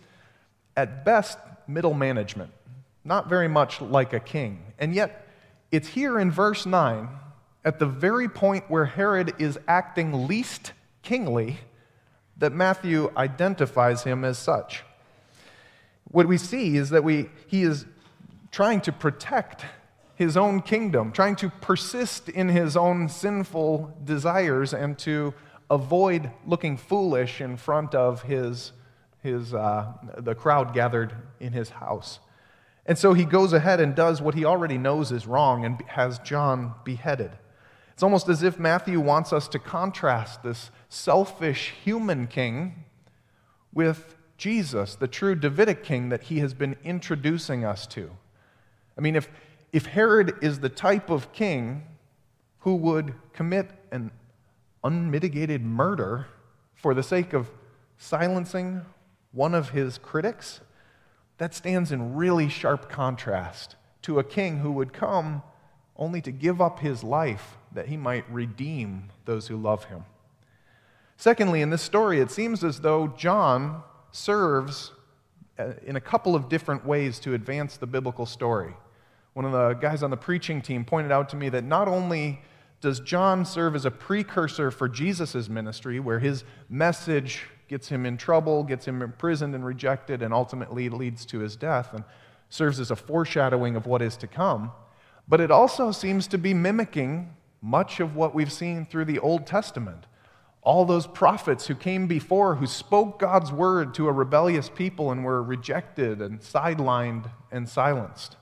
at 0.76 1.04
best, 1.04 1.38
middle 1.66 1.94
management, 1.94 2.52
not 3.04 3.28
very 3.28 3.48
much 3.48 3.80
like 3.80 4.12
a 4.12 4.20
king. 4.20 4.62
And 4.78 4.94
yet, 4.94 5.28
it's 5.72 5.88
here 5.88 6.18
in 6.18 6.30
verse 6.30 6.66
9, 6.66 7.08
at 7.64 7.78
the 7.78 7.86
very 7.86 8.28
point 8.28 8.64
where 8.68 8.84
Herod 8.84 9.34
is 9.38 9.58
acting 9.66 10.26
least 10.26 10.72
kingly, 11.02 11.58
that 12.36 12.52
Matthew 12.52 13.10
identifies 13.16 14.04
him 14.04 14.24
as 14.24 14.38
such. 14.38 14.82
What 16.10 16.26
we 16.26 16.38
see 16.38 16.76
is 16.76 16.90
that 16.90 17.02
we, 17.02 17.30
he 17.46 17.62
is 17.62 17.86
trying 18.54 18.80
to 18.80 18.92
protect 18.92 19.64
his 20.14 20.36
own 20.36 20.62
kingdom, 20.62 21.10
trying 21.10 21.34
to 21.34 21.50
persist 21.60 22.28
in 22.28 22.48
his 22.48 22.76
own 22.76 23.08
sinful 23.08 23.92
desires 24.04 24.72
and 24.72 24.96
to 24.96 25.34
avoid 25.68 26.30
looking 26.46 26.76
foolish 26.76 27.40
in 27.40 27.56
front 27.56 27.96
of 27.96 28.22
his, 28.22 28.70
his, 29.24 29.52
uh, 29.52 29.92
the 30.18 30.36
crowd 30.36 30.72
gathered 30.72 31.12
in 31.40 31.52
his 31.52 31.68
house. 31.68 32.20
And 32.86 32.96
so 32.96 33.12
he 33.12 33.24
goes 33.24 33.52
ahead 33.52 33.80
and 33.80 33.92
does 33.92 34.22
what 34.22 34.36
he 34.36 34.44
already 34.44 34.78
knows 34.78 35.10
is 35.10 35.26
wrong 35.26 35.64
and 35.64 35.82
has 35.88 36.20
John 36.20 36.74
beheaded. 36.84 37.32
It's 37.92 38.04
almost 38.04 38.28
as 38.28 38.44
if 38.44 38.56
Matthew 38.56 39.00
wants 39.00 39.32
us 39.32 39.48
to 39.48 39.58
contrast 39.58 40.44
this 40.44 40.70
selfish 40.88 41.72
human 41.82 42.28
king 42.28 42.84
with 43.72 44.14
Jesus, 44.38 44.94
the 44.94 45.08
true 45.08 45.34
Davidic 45.34 45.82
king 45.82 46.10
that 46.10 46.22
he 46.24 46.38
has 46.38 46.54
been 46.54 46.76
introducing 46.84 47.64
us 47.64 47.84
to. 47.88 48.12
I 48.96 49.00
mean, 49.00 49.16
if, 49.16 49.28
if 49.72 49.86
Herod 49.86 50.34
is 50.42 50.60
the 50.60 50.68
type 50.68 51.10
of 51.10 51.32
king 51.32 51.84
who 52.60 52.76
would 52.76 53.14
commit 53.32 53.70
an 53.90 54.10
unmitigated 54.82 55.62
murder 55.62 56.26
for 56.74 56.94
the 56.94 57.02
sake 57.02 57.32
of 57.32 57.50
silencing 57.98 58.82
one 59.32 59.54
of 59.54 59.70
his 59.70 59.98
critics, 59.98 60.60
that 61.38 61.54
stands 61.54 61.90
in 61.90 62.14
really 62.14 62.48
sharp 62.48 62.88
contrast 62.88 63.76
to 64.02 64.18
a 64.18 64.24
king 64.24 64.58
who 64.58 64.70
would 64.72 64.92
come 64.92 65.42
only 65.96 66.20
to 66.20 66.30
give 66.30 66.60
up 66.60 66.80
his 66.80 67.02
life 67.02 67.56
that 67.72 67.88
he 67.88 67.96
might 67.96 68.30
redeem 68.30 69.10
those 69.24 69.48
who 69.48 69.56
love 69.56 69.84
him. 69.84 70.04
Secondly, 71.16 71.62
in 71.62 71.70
this 71.70 71.82
story, 71.82 72.20
it 72.20 72.30
seems 72.30 72.64
as 72.64 72.80
though 72.80 73.08
John 73.08 73.82
serves 74.10 74.92
uh, 75.58 75.72
in 75.84 75.96
a 75.96 76.00
couple 76.00 76.34
of 76.34 76.48
different 76.48 76.84
ways 76.84 77.18
to 77.20 77.34
advance 77.34 77.76
the 77.76 77.86
biblical 77.86 78.26
story. 78.26 78.74
One 79.34 79.44
of 79.44 79.52
the 79.52 79.74
guys 79.74 80.02
on 80.02 80.10
the 80.10 80.16
preaching 80.16 80.62
team 80.62 80.84
pointed 80.84 81.12
out 81.12 81.28
to 81.30 81.36
me 81.36 81.48
that 81.50 81.64
not 81.64 81.88
only 81.88 82.40
does 82.80 83.00
John 83.00 83.44
serve 83.44 83.74
as 83.74 83.84
a 83.84 83.90
precursor 83.90 84.70
for 84.70 84.88
Jesus' 84.88 85.48
ministry, 85.48 86.00
where 86.00 86.20
his 86.20 86.44
message 86.68 87.46
gets 87.66 87.88
him 87.88 88.06
in 88.06 88.16
trouble, 88.16 88.62
gets 88.62 88.86
him 88.86 89.02
imprisoned 89.02 89.54
and 89.54 89.64
rejected, 89.64 90.22
and 90.22 90.32
ultimately 90.32 90.88
leads 90.88 91.24
to 91.26 91.40
his 91.40 91.56
death, 91.56 91.92
and 91.92 92.04
serves 92.48 92.78
as 92.78 92.90
a 92.90 92.96
foreshadowing 92.96 93.74
of 93.74 93.86
what 93.86 94.02
is 94.02 94.16
to 94.18 94.26
come, 94.26 94.70
but 95.26 95.40
it 95.40 95.50
also 95.50 95.90
seems 95.90 96.26
to 96.28 96.38
be 96.38 96.54
mimicking 96.54 97.34
much 97.60 97.98
of 97.98 98.14
what 98.14 98.34
we've 98.34 98.52
seen 98.52 98.84
through 98.84 99.06
the 99.06 99.18
Old 99.18 99.46
Testament. 99.46 100.06
All 100.62 100.84
those 100.84 101.06
prophets 101.06 101.66
who 101.66 101.74
came 101.74 102.06
before, 102.06 102.54
who 102.54 102.66
spoke 102.66 103.18
God's 103.18 103.50
word 103.50 103.94
to 103.94 104.06
a 104.06 104.12
rebellious 104.12 104.68
people 104.68 105.10
and 105.10 105.24
were 105.24 105.42
rejected 105.42 106.22
and 106.22 106.40
sidelined 106.40 107.30
and 107.50 107.68
silenced. 107.68 108.36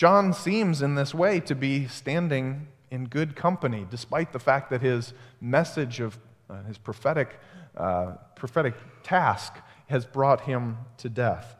John 0.00 0.32
seems 0.32 0.80
in 0.80 0.94
this 0.94 1.14
way 1.14 1.40
to 1.40 1.54
be 1.54 1.86
standing 1.86 2.68
in 2.90 3.04
good 3.04 3.36
company, 3.36 3.86
despite 3.90 4.32
the 4.32 4.38
fact 4.38 4.70
that 4.70 4.80
his 4.80 5.12
message 5.42 6.00
of 6.00 6.18
uh, 6.48 6.62
his 6.62 6.78
prophetic, 6.78 7.38
uh, 7.76 8.12
prophetic 8.34 8.72
task 9.02 9.56
has 9.88 10.06
brought 10.06 10.40
him 10.40 10.78
to 10.96 11.10
death. 11.10 11.54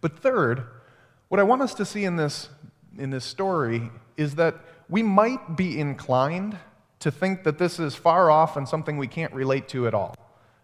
But 0.00 0.16
third, 0.20 0.62
what 1.26 1.40
I 1.40 1.42
want 1.42 1.60
us 1.62 1.74
to 1.74 1.84
see 1.84 2.04
in 2.04 2.14
this, 2.14 2.50
in 2.96 3.10
this 3.10 3.24
story 3.24 3.90
is 4.16 4.36
that 4.36 4.54
we 4.88 5.02
might 5.02 5.56
be 5.56 5.80
inclined 5.80 6.56
to 7.00 7.10
think 7.10 7.42
that 7.42 7.58
this 7.58 7.80
is 7.80 7.96
far 7.96 8.30
off 8.30 8.56
and 8.56 8.68
something 8.68 8.96
we 8.96 9.08
can't 9.08 9.32
relate 9.32 9.66
to 9.70 9.88
at 9.88 9.92
all. 9.92 10.14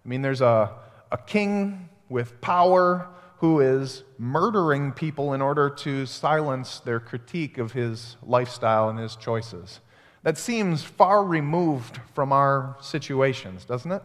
I 0.05 0.09
mean, 0.09 0.23
there's 0.23 0.41
a, 0.41 0.71
a 1.11 1.19
king 1.19 1.89
with 2.09 2.41
power 2.41 3.09
who 3.41 3.59
is 3.59 4.05
murdering 4.19 4.93
people 4.93 5.33
in 5.33 5.41
order 5.41 5.71
to 5.71 6.05
silence 6.05 6.79
their 6.81 7.01
critique 7.01 7.57
of 7.57 7.73
his 7.73 8.19
lifestyle 8.23 8.91
and 8.91 8.99
his 8.99 9.17
choices. 9.17 9.81
That 10.23 10.37
seems 10.37 10.85
far 10.85 11.25
removed 11.25 12.01
from 12.13 12.33
our 12.33 12.77
situations, 12.83 13.65
doesn't 13.65 13.91
it? 13.91 14.03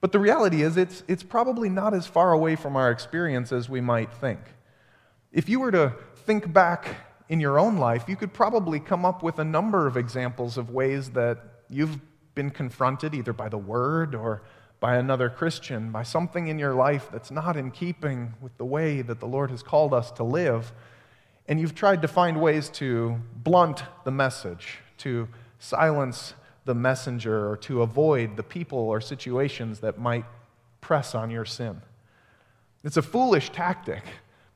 But 0.00 0.10
the 0.10 0.18
reality 0.18 0.62
is, 0.62 0.76
it's, 0.76 1.04
it's 1.06 1.22
probably 1.22 1.68
not 1.68 1.94
as 1.94 2.08
far 2.08 2.32
away 2.32 2.56
from 2.56 2.74
our 2.74 2.90
experience 2.90 3.52
as 3.52 3.68
we 3.68 3.80
might 3.80 4.12
think. 4.12 4.40
If 5.30 5.48
you 5.48 5.60
were 5.60 5.70
to 5.70 5.92
think 6.26 6.52
back 6.52 6.96
in 7.28 7.38
your 7.38 7.60
own 7.60 7.76
life, 7.76 8.06
you 8.08 8.16
could 8.16 8.32
probably 8.32 8.80
come 8.80 9.04
up 9.04 9.22
with 9.22 9.38
a 9.38 9.44
number 9.44 9.86
of 9.86 9.96
examples 9.96 10.58
of 10.58 10.70
ways 10.70 11.10
that 11.10 11.38
you've 11.70 12.00
been 12.34 12.50
confronted 12.50 13.14
either 13.14 13.32
by 13.32 13.48
the 13.48 13.58
word 13.58 14.16
or 14.16 14.42
by 14.82 14.96
another 14.96 15.30
Christian, 15.30 15.92
by 15.92 16.02
something 16.02 16.48
in 16.48 16.58
your 16.58 16.74
life 16.74 17.08
that's 17.12 17.30
not 17.30 17.56
in 17.56 17.70
keeping 17.70 18.34
with 18.40 18.58
the 18.58 18.64
way 18.64 19.00
that 19.00 19.20
the 19.20 19.28
Lord 19.28 19.52
has 19.52 19.62
called 19.62 19.94
us 19.94 20.10
to 20.10 20.24
live, 20.24 20.72
and 21.46 21.60
you've 21.60 21.76
tried 21.76 22.02
to 22.02 22.08
find 22.08 22.40
ways 22.40 22.68
to 22.70 23.20
blunt 23.32 23.84
the 24.02 24.10
message, 24.10 24.78
to 24.98 25.28
silence 25.60 26.34
the 26.64 26.74
messenger, 26.74 27.48
or 27.48 27.56
to 27.58 27.82
avoid 27.82 28.36
the 28.36 28.42
people 28.42 28.80
or 28.80 29.00
situations 29.00 29.78
that 29.78 30.00
might 30.00 30.24
press 30.80 31.14
on 31.14 31.30
your 31.30 31.44
sin. 31.44 31.80
It's 32.82 32.96
a 32.96 33.02
foolish 33.02 33.50
tactic, 33.50 34.02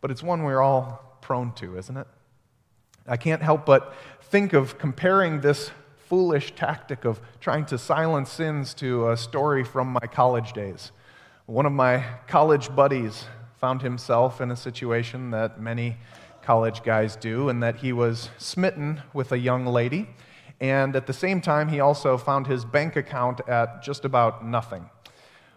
but 0.00 0.10
it's 0.10 0.24
one 0.24 0.42
we're 0.42 0.60
all 0.60 1.18
prone 1.20 1.52
to, 1.52 1.78
isn't 1.78 1.96
it? 1.96 2.08
I 3.06 3.16
can't 3.16 3.42
help 3.42 3.64
but 3.64 3.94
think 4.22 4.54
of 4.54 4.76
comparing 4.76 5.40
this 5.40 5.70
foolish 6.08 6.54
tactic 6.54 7.04
of 7.04 7.20
trying 7.40 7.66
to 7.66 7.78
silence 7.78 8.30
sins 8.30 8.74
to 8.74 9.10
a 9.10 9.16
story 9.16 9.64
from 9.64 9.88
my 9.88 10.06
college 10.12 10.52
days. 10.52 10.92
One 11.46 11.66
of 11.66 11.72
my 11.72 12.04
college 12.28 12.74
buddies 12.74 13.24
found 13.60 13.82
himself 13.82 14.40
in 14.40 14.50
a 14.50 14.56
situation 14.56 15.30
that 15.30 15.60
many 15.60 15.96
college 16.42 16.84
guys 16.84 17.16
do, 17.16 17.48
and 17.48 17.60
that 17.62 17.76
he 17.76 17.92
was 17.92 18.30
smitten 18.38 19.02
with 19.12 19.32
a 19.32 19.38
young 19.38 19.66
lady. 19.66 20.08
And 20.60 20.94
at 20.94 21.06
the 21.06 21.12
same 21.12 21.40
time, 21.40 21.68
he 21.68 21.80
also 21.80 22.16
found 22.16 22.46
his 22.46 22.64
bank 22.64 22.94
account 22.94 23.40
at 23.48 23.82
just 23.82 24.04
about 24.04 24.46
nothing. 24.46 24.88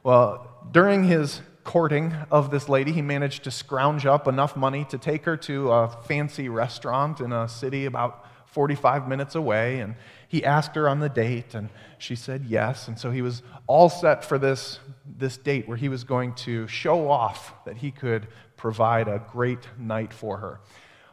Well, 0.04 0.48
during 0.72 1.04
his 1.04 1.42
courting 1.64 2.16
of 2.32 2.50
this 2.50 2.68
lady, 2.68 2.92
he 2.92 3.04
managed 3.04 3.44
to 3.44 3.52
scrounge 3.52 4.08
up 4.08 4.28
enough 4.28 4.56
money 4.56 4.86
to 4.86 4.98
take 4.98 5.26
her 5.26 5.38
to 5.38 5.72
a 5.72 5.90
fancy 6.08 6.50
restaurant 6.50 7.20
in 7.20 7.32
a 7.32 7.48
city 7.48 7.86
about 7.86 8.26
45 8.52 9.08
minutes 9.08 9.36
away. 9.36 9.80
And 9.80 9.96
he 10.28 10.44
asked 10.44 10.76
her 10.76 10.88
on 10.88 11.00
the 11.00 11.10
date, 11.10 11.56
and 11.56 11.70
she 11.98 12.16
said 12.16 12.46
yes. 12.46 12.88
And 12.88 12.98
so 12.98 13.12
he 13.12 13.22
was 13.22 13.42
all 13.68 13.90
set 13.90 14.24
for 14.24 14.38
this, 14.38 14.80
this 15.06 15.38
date 15.38 15.68
where 15.68 15.78
he 15.78 15.90
was 15.90 16.04
going 16.04 16.34
to 16.36 16.68
show 16.68 17.10
off 17.10 17.54
that 17.66 17.78
he 17.78 17.92
could 17.92 18.28
provide 18.58 19.08
a 19.08 19.24
great 19.32 19.68
night 19.78 20.14
for 20.14 20.38
her. 20.38 20.60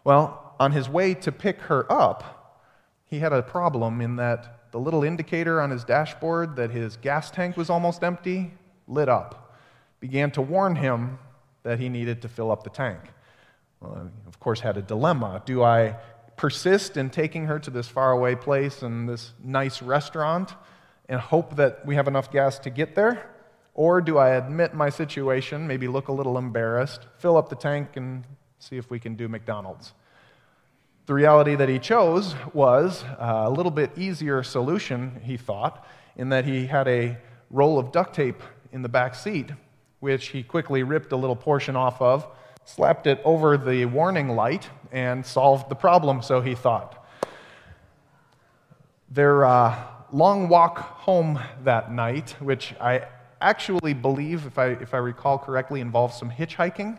Well, 0.05 0.55
on 0.59 0.73
his 0.73 0.89
way 0.89 1.15
to 1.15 1.33
pick 1.33 1.61
her 1.63 1.91
up, 1.91 2.65
he 3.05 3.21
had 3.21 3.33
a 3.33 3.43
problem 3.43 4.01
in 4.01 4.17
that 4.17 4.71
the 4.73 4.81
little 4.81 5.05
indicator 5.05 5.61
on 5.61 5.71
his 5.71 5.85
dashboard 5.85 6.57
that 6.57 6.71
his 6.71 6.97
gas 6.97 7.31
tank 7.31 7.57
was 7.57 7.71
almost 7.71 8.03
empty 8.03 8.53
lit 8.89 9.09
up, 9.09 9.57
began 10.01 10.31
to 10.33 10.43
warn 10.43 10.77
him 10.77 11.19
that 11.63 11.79
he 11.79 11.89
needed 11.89 12.23
to 12.23 12.29
fill 12.29 12.51
up 12.51 12.63
the 12.63 12.71
tank. 12.71 12.99
Well, 13.81 14.11
of 14.27 14.41
course, 14.41 14.61
had 14.61 14.77
a 14.77 14.83
dilemma. 14.83 15.43
Do 15.45 15.63
I 15.63 15.97
persist 16.37 16.97
in 16.97 17.11
taking 17.11 17.47
her 17.47 17.59
to 17.59 17.71
this 17.71 17.89
faraway 17.89 18.35
place 18.35 18.83
and 18.83 19.09
this 19.09 19.33
nice 19.43 19.83
restaurant 19.83 20.55
and 21.09 21.21
hope 21.21 21.57
that 21.57 21.85
we 21.87 21.95
have 21.95 22.09
enough 22.09 22.31
gas 22.31 22.59
to 22.61 22.71
get 22.71 22.95
there? 22.95 23.31
Or 23.75 24.01
do 24.01 24.19
I 24.19 24.31
admit 24.31 24.75
my 24.75 24.89
situation, 24.89 25.67
maybe 25.67 25.89
look 25.89 26.09
a 26.09 26.13
little 26.13 26.39
embarrassed, 26.39 27.07
fill 27.19 27.37
up 27.37 27.49
the 27.49 27.57
tank, 27.57 27.97
and 27.97 28.25
see 28.59 28.77
if 28.77 28.91
we 28.91 28.99
can 28.99 29.17
do 29.17 29.29
McDonald's? 29.29 29.93
The 31.07 31.15
reality 31.15 31.55
that 31.55 31.69
he 31.69 31.79
chose 31.79 32.35
was 32.53 33.05
a 33.19 33.51
little 33.51 33.71
bit 33.71 33.97
easier 33.97 34.43
solution, 34.43 35.21
he 35.23 35.37
thought, 35.37 35.87
in 36.17 36.31
that 36.31 36.45
he 36.45 36.67
had 36.67 36.89
a 36.89 37.19
roll 37.51 37.79
of 37.79 37.93
duct 37.93 38.15
tape 38.15 38.43
in 38.73 38.83
the 38.83 38.89
back 38.89 39.15
seat, 39.15 39.51
which 40.01 40.29
he 40.29 40.43
quickly 40.43 40.83
ripped 40.83 41.13
a 41.13 41.17
little 41.17 41.37
portion 41.37 41.77
off 41.77 42.01
of 42.01 42.27
slapped 42.67 43.07
it 43.07 43.21
over 43.25 43.57
the 43.57 43.85
warning 43.87 44.29
light, 44.29 44.69
and 44.93 45.25
solved 45.25 45.69
the 45.69 45.75
problem, 45.75 46.23
so 46.23 46.41
he 46.41 46.55
thought. 46.55 47.07
Their 49.11 49.45
uh, 49.45 49.77
long 50.13 50.49
walk 50.49 50.79
home 50.79 51.41
that 51.65 51.93
night, 51.93 52.37
which 52.41 52.75
I 52.81 53.07
actually 53.41 53.95
believe, 53.95 54.47
if 54.47 54.59
I, 54.59 54.69
if 54.69 54.95
I 54.95 54.99
recall 54.99 55.39
correctly, 55.39 55.81
involved 55.81 56.15
some 56.15 56.31
hitchhiking, 56.31 56.99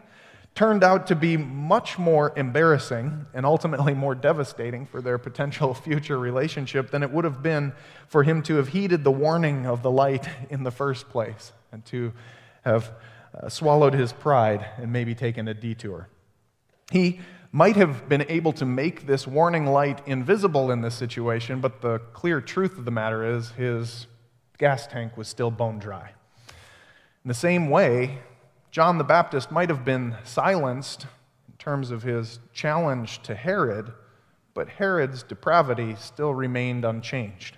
turned 0.58 0.84
out 0.84 1.06
to 1.06 1.16
be 1.16 1.38
much 1.38 2.00
more 2.00 2.34
embarrassing 2.36 3.28
and 3.34 3.46
ultimately 3.46 3.94
more 3.94 4.16
devastating 4.16 4.88
for 4.88 5.02
their 5.02 5.18
potential 5.18 5.74
future 5.86 6.18
relationship 6.18 6.90
than 6.90 7.04
it 7.04 7.12
would 7.12 7.26
have 7.26 7.44
been 7.44 7.74
for 8.08 8.24
him 8.24 8.42
to 8.42 8.56
have 8.56 8.70
heeded 8.70 9.04
the 9.04 9.12
warning 9.12 9.68
of 9.68 9.84
the 9.84 9.92
light 9.92 10.28
in 10.50 10.64
the 10.64 10.72
first 10.72 11.10
place 11.10 11.52
and 11.72 11.86
to 11.86 12.12
have 12.64 12.92
uh, 13.40 13.48
swallowed 13.50 13.94
his 13.94 14.12
pride 14.12 14.66
and 14.78 14.92
maybe 14.92 15.14
taken 15.14 15.48
a 15.48 15.54
detour. 15.54 16.10
He 16.92 17.20
might 17.52 17.76
have 17.76 18.10
been 18.10 18.26
able 18.30 18.54
to 18.54 18.66
make 18.66 19.08
this 19.08 19.26
warning 19.26 19.66
light 19.66 20.02
invisible 20.08 20.72
in 20.72 20.82
this 20.82 20.96
situation, 20.96 21.62
but 21.62 21.82
the 21.82 22.00
clear 22.14 22.42
truth 22.42 22.78
of 22.78 22.86
the 22.86 22.92
matter 22.92 23.24
is 23.36 23.52
his 23.52 24.08
gas 24.58 24.88
tank 24.88 25.16
was 25.18 25.28
still 25.28 25.52
bone 25.52 25.80
dry. 25.80 26.12
In 27.24 27.28
the 27.28 27.34
same 27.34 27.70
way, 27.70 28.20
John 28.72 28.98
the 28.98 29.04
Baptist 29.04 29.52
might 29.52 29.70
have 29.70 29.86
been 29.86 30.16
silenced 30.24 31.08
in 31.48 31.56
terms 31.58 31.92
of 31.92 32.04
his 32.04 32.40
challenge 32.54 33.22
to 33.24 33.36
Herod, 33.36 33.92
but 34.54 34.70
Herod's 34.70 35.24
depravity 35.24 35.96
still 36.00 36.34
remained 36.34 36.84
unchanged. 36.84 37.58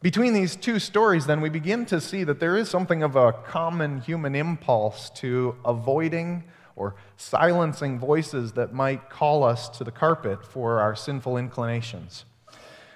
Between 0.00 0.32
these 0.32 0.54
two 0.54 0.78
stories, 0.78 1.26
then, 1.26 1.40
we 1.40 1.48
begin 1.48 1.84
to 1.86 2.00
see 2.00 2.22
that 2.22 2.38
there 2.38 2.56
is 2.56 2.68
something 2.68 3.02
of 3.02 3.16
a 3.16 3.32
common 3.32 4.00
human 4.00 4.36
impulse 4.36 5.10
to 5.16 5.56
avoiding 5.64 6.44
or 6.78 6.94
silencing 7.16 7.98
voices 7.98 8.52
that 8.52 8.72
might 8.72 9.10
call 9.10 9.42
us 9.42 9.68
to 9.68 9.84
the 9.84 9.90
carpet 9.90 10.44
for 10.44 10.80
our 10.80 10.94
sinful 10.94 11.36
inclinations. 11.36 12.24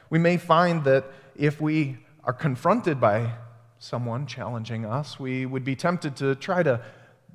We 0.09 0.19
may 0.19 0.37
find 0.37 0.85
that 0.85 1.05
if 1.37 1.61
we 1.61 1.99
are 2.25 2.33
confronted 2.33 3.01
by 3.01 3.33
someone 3.79 4.27
challenging 4.27 4.87
us, 4.87 5.19
we 5.19 5.45
would 5.45 5.65
be 5.65 5.75
tempted 5.75 6.15
to 6.17 6.37
try 6.37 6.63
to 6.63 6.81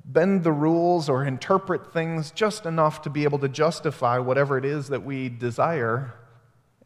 bend 0.04 0.42
the 0.42 0.52
rules 0.52 1.08
or 1.08 1.24
interpret 1.24 1.92
things 1.92 2.30
just 2.30 2.64
enough 2.64 3.02
to 3.02 3.10
be 3.10 3.24
able 3.24 3.38
to 3.38 3.48
justify 3.48 4.18
whatever 4.18 4.56
it 4.56 4.64
is 4.64 4.88
that 4.88 5.04
we 5.04 5.28
desire. 5.28 6.14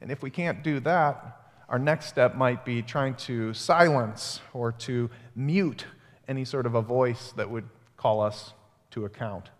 And 0.00 0.10
if 0.10 0.22
we 0.22 0.30
can't 0.30 0.64
do 0.64 0.80
that, 0.80 1.38
our 1.68 1.78
next 1.78 2.06
step 2.06 2.34
might 2.34 2.64
be 2.64 2.82
trying 2.82 3.14
to 3.14 3.54
silence 3.54 4.40
or 4.52 4.72
to 4.72 5.08
mute 5.36 5.86
any 6.26 6.44
sort 6.44 6.66
of 6.66 6.74
a 6.74 6.82
voice 6.82 7.32
that 7.36 7.48
would 7.48 7.68
call 7.96 8.20
us 8.20 8.52
to 8.92 9.04
account. 9.04 9.50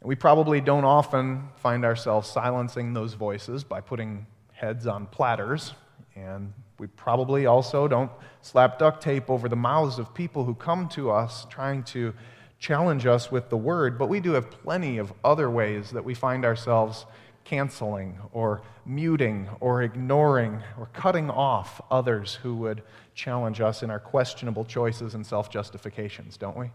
And 0.00 0.08
we 0.08 0.14
probably 0.14 0.60
don't 0.60 0.84
often 0.84 1.48
find 1.56 1.84
ourselves 1.84 2.28
silencing 2.28 2.92
those 2.92 3.14
voices 3.14 3.64
by 3.64 3.80
putting 3.80 4.26
heads 4.52 4.86
on 4.86 5.06
platters, 5.06 5.74
and 6.14 6.52
we 6.78 6.86
probably 6.88 7.46
also 7.46 7.86
don't 7.88 8.10
slap 8.40 8.78
duct 8.78 9.02
tape 9.02 9.30
over 9.30 9.48
the 9.48 9.56
mouths 9.56 9.98
of 9.98 10.12
people 10.14 10.44
who 10.44 10.54
come 10.54 10.88
to 10.90 11.10
us 11.10 11.46
trying 11.48 11.84
to 11.84 12.12
challenge 12.58 13.06
us 13.06 13.30
with 13.30 13.48
the 13.48 13.56
word, 13.56 13.98
but 13.98 14.08
we 14.08 14.20
do 14.20 14.32
have 14.32 14.50
plenty 14.50 14.98
of 14.98 15.12
other 15.24 15.50
ways 15.50 15.90
that 15.90 16.04
we 16.04 16.14
find 16.14 16.44
ourselves 16.44 17.06
canceling 17.44 18.18
or 18.32 18.62
muting 18.86 19.48
or 19.60 19.82
ignoring 19.82 20.62
or 20.78 20.86
cutting 20.92 21.28
off 21.28 21.80
others 21.90 22.34
who 22.42 22.54
would 22.54 22.82
challenge 23.14 23.60
us 23.60 23.82
in 23.82 23.90
our 23.90 23.98
questionable 23.98 24.64
choices 24.64 25.14
and 25.14 25.26
self 25.26 25.50
justifications, 25.50 26.36
don't 26.36 26.56
we? 26.56 26.70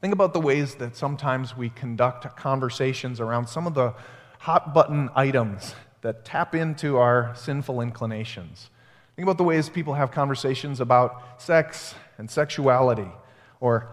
Think 0.00 0.12
about 0.12 0.32
the 0.32 0.40
ways 0.40 0.76
that 0.76 0.96
sometimes 0.96 1.56
we 1.56 1.70
conduct 1.70 2.36
conversations 2.36 3.18
around 3.18 3.48
some 3.48 3.66
of 3.66 3.74
the 3.74 3.94
hot 4.38 4.72
button 4.72 5.10
items 5.16 5.74
that 6.02 6.24
tap 6.24 6.54
into 6.54 6.98
our 6.98 7.34
sinful 7.34 7.80
inclinations. 7.80 8.70
Think 9.16 9.26
about 9.26 9.38
the 9.38 9.44
ways 9.44 9.68
people 9.68 9.94
have 9.94 10.12
conversations 10.12 10.78
about 10.78 11.42
sex 11.42 11.96
and 12.16 12.30
sexuality, 12.30 13.10
or 13.58 13.88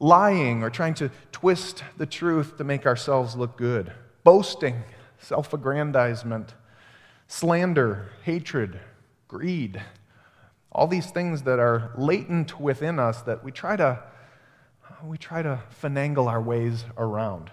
lying, 0.00 0.64
or 0.64 0.70
trying 0.70 0.94
to 0.94 1.12
twist 1.30 1.84
the 1.96 2.06
truth 2.06 2.56
to 2.58 2.64
make 2.64 2.84
ourselves 2.84 3.36
look 3.36 3.56
good, 3.56 3.92
boasting, 4.24 4.82
self 5.20 5.54
aggrandizement, 5.54 6.54
slander, 7.28 8.10
hatred, 8.24 8.80
greed. 9.28 9.80
All 10.72 10.88
these 10.88 11.12
things 11.12 11.42
that 11.42 11.60
are 11.60 11.92
latent 11.96 12.60
within 12.60 12.98
us 12.98 13.22
that 13.22 13.44
we 13.44 13.52
try 13.52 13.76
to, 13.76 14.02
we 15.06 15.18
try 15.18 15.42
to 15.42 15.60
finagle 15.82 16.28
our 16.28 16.40
ways 16.40 16.84
around. 16.96 17.50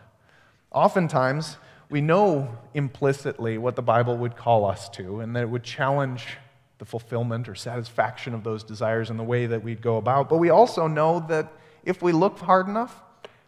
Oftentimes, 0.72 1.58
we 1.90 2.00
know 2.00 2.58
implicitly 2.74 3.58
what 3.58 3.76
the 3.76 3.82
Bible 3.82 4.18
would 4.18 4.38
call 4.38 4.66
us 4.66 4.88
to, 4.90 5.20
and 5.20 5.36
that 5.36 5.44
it 5.44 5.50
would 5.50 5.64
challenge 5.64 6.38
the 6.78 6.86
fulfillment 6.86 7.50
or 7.50 7.56
satisfaction 7.56 8.34
of 8.34 8.44
those 8.44 8.64
desires 8.64 9.10
in 9.10 9.18
the 9.18 9.24
way 9.24 9.46
that 9.46 9.64
we'd 9.64 9.82
go 9.82 9.98
about. 9.98 10.30
But 10.30 10.38
we 10.38 10.50
also 10.50 10.88
know 10.88 11.26
that 11.28 11.52
if 11.84 12.02
we 12.02 12.12
look 12.12 12.40
hard 12.40 12.68
enough, 12.68 13.02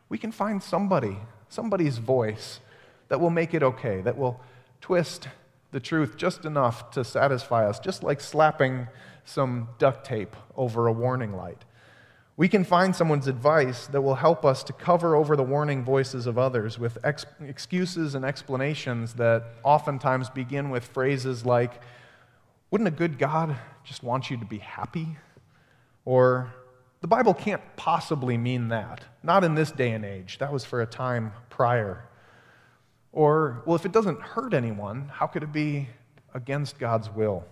we 0.10 0.17
can 0.17 0.31
find 0.31 0.62
somebody, 0.62 1.17
somebody's 1.50 1.98
voice 1.98 2.60
that 3.07 3.19
will 3.19 3.29
make 3.29 3.53
it 3.53 3.63
okay, 3.63 4.01
that 4.01 4.17
will 4.17 4.41
twist 4.81 5.29
the 5.72 5.79
truth 5.79 6.17
just 6.17 6.45
enough 6.45 6.91
to 6.91 7.03
satisfy 7.03 7.67
us, 7.67 7.79
just 7.79 8.03
like 8.03 8.19
slapping 8.22 8.88
some 9.25 9.69
duct 9.79 10.05
tape 10.05 10.36
over 10.57 10.88
a 10.88 10.91
warning 10.91 11.33
light. 11.33 11.63
We 12.36 12.48
can 12.48 12.63
find 12.63 12.96
someone's 12.96 13.28
advice 13.28 13.86
that 13.88 14.02
will 14.02 14.16
help 14.16 14.44
us 14.44 14.63
to 14.63 14.74
cover 14.74 15.16
over 15.16 15.36
the 15.36 15.44
warning 15.44 15.84
voices 15.84 16.25
of 16.25 16.40
others 16.40 16.80
with 16.80 16.98
ex- 17.04 17.28
excuses 17.46 18.16
and 18.16 18.25
explanations 18.25 19.13
that 19.16 19.44
oftentimes 19.63 20.32
begin 20.32 20.72
with 20.72 20.84
phrases 20.86 21.46
like, 21.46 21.80
Wouldn't 22.72 22.88
a 22.88 22.92
good 22.92 23.20
God 23.20 23.56
just 23.84 24.02
want 24.02 24.32
you 24.32 24.38
to 24.38 24.46
be 24.46 24.58
happy? 24.58 25.18
Or, 26.06 26.52
The 27.02 27.08
Bible 27.08 27.36
can't 27.36 27.62
possibly 27.75 28.36
mean 28.38 28.70
that. 28.70 29.04
Not 29.22 29.44
in 29.44 29.54
this 29.54 29.72
day 29.72 29.92
and 29.92 30.04
age. 30.04 30.40
That 30.40 30.52
was 30.52 30.66
for 30.66 30.82
a 30.82 30.88
time 30.88 31.34
prior. 31.52 32.04
Or, 33.12 33.62
well, 33.68 33.75
if 33.75 33.86
it 33.86 33.92
doesn't 33.92 34.20
hurt 34.20 34.56
anyone, 34.56 35.08
how 35.13 35.28
could 35.28 35.44
it 35.44 35.52
be 35.52 35.88
against 36.34 36.80
God's 36.80 37.12
will? 37.12 37.46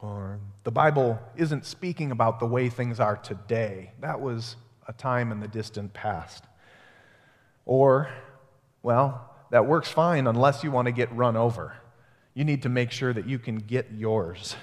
Or, 0.00 0.38
the 0.62 0.70
Bible 0.70 1.18
isn't 1.36 1.66
speaking 1.66 2.12
about 2.12 2.38
the 2.38 2.46
way 2.46 2.68
things 2.68 3.00
are 3.00 3.16
today. 3.16 3.92
That 4.00 4.20
was 4.20 4.56
a 4.86 4.92
time 4.92 5.32
in 5.32 5.40
the 5.40 5.48
distant 5.48 5.92
past. 5.92 6.44
Or, 7.66 8.08
well, 8.82 9.34
that 9.50 9.66
works 9.66 9.88
fine 9.88 10.26
unless 10.26 10.62
you 10.62 10.70
want 10.70 10.86
to 10.86 10.92
get 10.92 11.14
run 11.14 11.36
over. 11.36 11.76
You 12.34 12.44
need 12.44 12.62
to 12.62 12.68
make 12.68 12.92
sure 12.92 13.12
that 13.12 13.26
you 13.26 13.38
can 13.38 13.56
get 13.56 13.88
yours. 13.92 14.54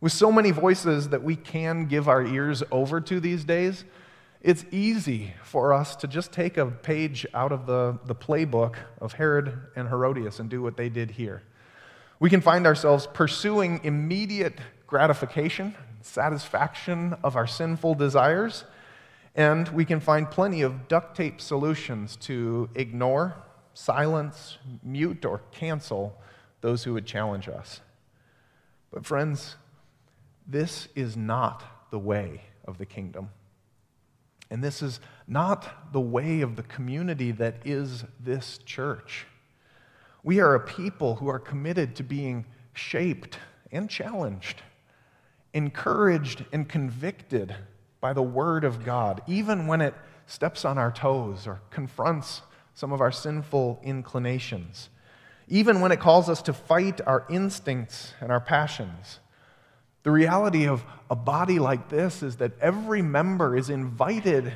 With 0.00 0.12
so 0.12 0.30
many 0.30 0.50
voices 0.50 1.08
that 1.10 1.22
we 1.22 1.36
can 1.36 1.86
give 1.86 2.08
our 2.08 2.24
ears 2.24 2.62
over 2.70 3.00
to 3.00 3.20
these 3.20 3.44
days, 3.44 3.84
it's 4.40 4.66
easy 4.72 5.32
for 5.44 5.72
us 5.72 5.94
to 5.96 6.08
just 6.08 6.32
take 6.32 6.56
a 6.58 6.66
page 6.66 7.24
out 7.32 7.52
of 7.52 7.66
the, 7.66 7.98
the 8.06 8.14
playbook 8.14 8.74
of 9.00 9.12
Herod 9.12 9.56
and 9.76 9.88
Herodias 9.88 10.40
and 10.40 10.50
do 10.50 10.60
what 10.60 10.76
they 10.76 10.88
did 10.88 11.12
here. 11.12 11.42
We 12.22 12.30
can 12.30 12.40
find 12.40 12.68
ourselves 12.68 13.08
pursuing 13.12 13.80
immediate 13.82 14.54
gratification, 14.86 15.74
satisfaction 16.02 17.16
of 17.24 17.34
our 17.34 17.48
sinful 17.48 17.96
desires, 17.96 18.64
and 19.34 19.68
we 19.70 19.84
can 19.84 19.98
find 19.98 20.30
plenty 20.30 20.62
of 20.62 20.86
duct 20.86 21.16
tape 21.16 21.40
solutions 21.40 22.14
to 22.18 22.70
ignore, 22.76 23.34
silence, 23.74 24.58
mute, 24.84 25.24
or 25.24 25.40
cancel 25.50 26.16
those 26.60 26.84
who 26.84 26.92
would 26.92 27.06
challenge 27.06 27.48
us. 27.48 27.80
But, 28.92 29.04
friends, 29.04 29.56
this 30.46 30.86
is 30.94 31.16
not 31.16 31.90
the 31.90 31.98
way 31.98 32.42
of 32.66 32.78
the 32.78 32.86
kingdom. 32.86 33.30
And 34.48 34.62
this 34.62 34.80
is 34.80 35.00
not 35.26 35.92
the 35.92 36.00
way 36.00 36.40
of 36.40 36.54
the 36.54 36.62
community 36.62 37.32
that 37.32 37.56
is 37.64 38.04
this 38.20 38.58
church. 38.58 39.26
We 40.22 40.40
are 40.40 40.54
a 40.54 40.60
people 40.60 41.16
who 41.16 41.28
are 41.28 41.38
committed 41.38 41.96
to 41.96 42.04
being 42.04 42.46
shaped 42.72 43.38
and 43.70 43.90
challenged, 43.90 44.62
encouraged 45.52 46.44
and 46.52 46.68
convicted 46.68 47.54
by 48.00 48.12
the 48.12 48.22
Word 48.22 48.64
of 48.64 48.84
God, 48.84 49.22
even 49.26 49.66
when 49.66 49.80
it 49.80 49.94
steps 50.26 50.64
on 50.64 50.78
our 50.78 50.92
toes 50.92 51.46
or 51.46 51.60
confronts 51.70 52.42
some 52.74 52.92
of 52.92 53.00
our 53.00 53.12
sinful 53.12 53.80
inclinations, 53.82 54.88
even 55.48 55.80
when 55.80 55.92
it 55.92 56.00
calls 56.00 56.28
us 56.28 56.40
to 56.42 56.52
fight 56.52 57.00
our 57.06 57.26
instincts 57.28 58.14
and 58.20 58.30
our 58.30 58.40
passions. 58.40 59.20
The 60.04 60.10
reality 60.10 60.66
of 60.66 60.84
a 61.10 61.16
body 61.16 61.58
like 61.58 61.88
this 61.88 62.22
is 62.22 62.36
that 62.36 62.52
every 62.60 63.02
member 63.02 63.56
is 63.56 63.70
invited 63.70 64.52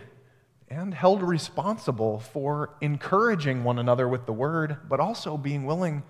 and 0.69 0.93
held 0.93 1.23
responsible 1.23 2.19
for 2.19 2.71
encouraging 2.81 3.63
one 3.65 3.79
another 3.79 4.09
with 4.09 4.27
the 4.27 4.33
word, 4.33 4.77
but 4.89 5.01
also 5.01 5.37
being 5.37 5.65
willing 5.65 6.03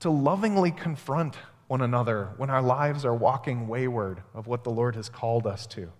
to 0.00 0.10
lovingly 0.10 0.70
confront 0.70 1.36
one 1.68 1.80
another 1.80 2.30
when 2.36 2.50
our 2.50 2.62
lives 2.62 3.04
are 3.04 3.14
walking 3.14 3.68
wayward 3.68 4.22
of 4.34 4.46
what 4.46 4.64
the 4.64 4.70
Lord 4.70 4.96
has 4.96 5.08
called 5.08 5.46
us 5.46 5.66
to. 5.68 5.92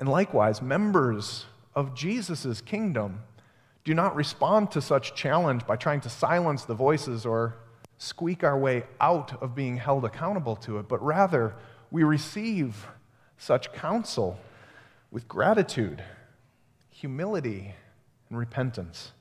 And 0.00 0.08
likewise, 0.08 0.60
members 0.60 1.44
of 1.74 1.94
Jesus' 1.94 2.60
kingdom 2.60 3.20
do 3.84 3.94
not 3.94 4.16
respond 4.16 4.70
to 4.72 4.80
such 4.80 5.14
challenge 5.14 5.66
by 5.66 5.76
trying 5.76 6.00
to 6.00 6.08
silence 6.08 6.64
the 6.64 6.74
voices 6.74 7.24
or 7.24 7.54
squeak 7.98 8.42
our 8.42 8.58
way 8.58 8.82
out 9.00 9.40
of 9.42 9.54
being 9.54 9.76
held 9.76 10.04
accountable 10.04 10.56
to 10.56 10.78
it, 10.78 10.88
but 10.88 11.02
rather 11.04 11.54
we 11.90 12.02
receive 12.02 12.86
such 13.36 13.72
counsel 13.72 14.38
with 15.10 15.28
gratitude, 15.28 16.02
humility, 17.00 17.74
and 18.28 18.38
repentance. 18.38 19.12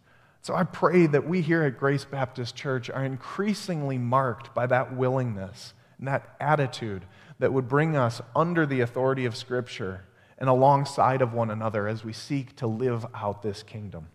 So 0.42 0.54
I 0.54 0.66
pray 0.66 1.06
that 1.08 1.28
we 1.28 1.42
here 1.42 1.64
at 1.64 1.80
Grace 1.80 2.04
Baptist 2.04 2.54
Church 2.56 2.90
are 2.90 3.06
increasingly 3.06 3.98
marked 3.98 4.54
by 4.54 4.68
that 4.68 4.96
willingness 4.96 5.74
and 5.98 6.08
that 6.08 6.36
attitude 6.42 7.06
that 7.40 7.54
would 7.54 7.70
bring 7.70 7.96
us 7.96 8.22
under 8.36 8.66
the 8.66 8.82
authority 8.82 9.26
of 9.26 9.36
Scripture 9.36 10.04
and 10.38 10.50
alongside 10.50 11.22
of 11.22 11.34
one 11.34 11.50
another 11.50 11.88
as 11.88 12.04
we 12.04 12.12
seek 12.12 12.54
to 12.58 12.68
live 12.68 13.06
out 13.16 13.42
this 13.44 13.64
kingdom. 13.64 14.10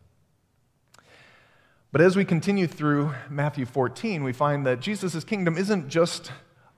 But 1.90 2.02
as 2.02 2.16
we 2.16 2.24
continue 2.26 2.66
through 2.66 3.14
Matthew 3.30 3.64
14, 3.64 4.24
we 4.24 4.34
find 4.34 4.66
that 4.66 4.80
Jesus' 4.80 5.24
kingdom 5.24 5.56
isn't 5.56 5.88
just 5.88 6.32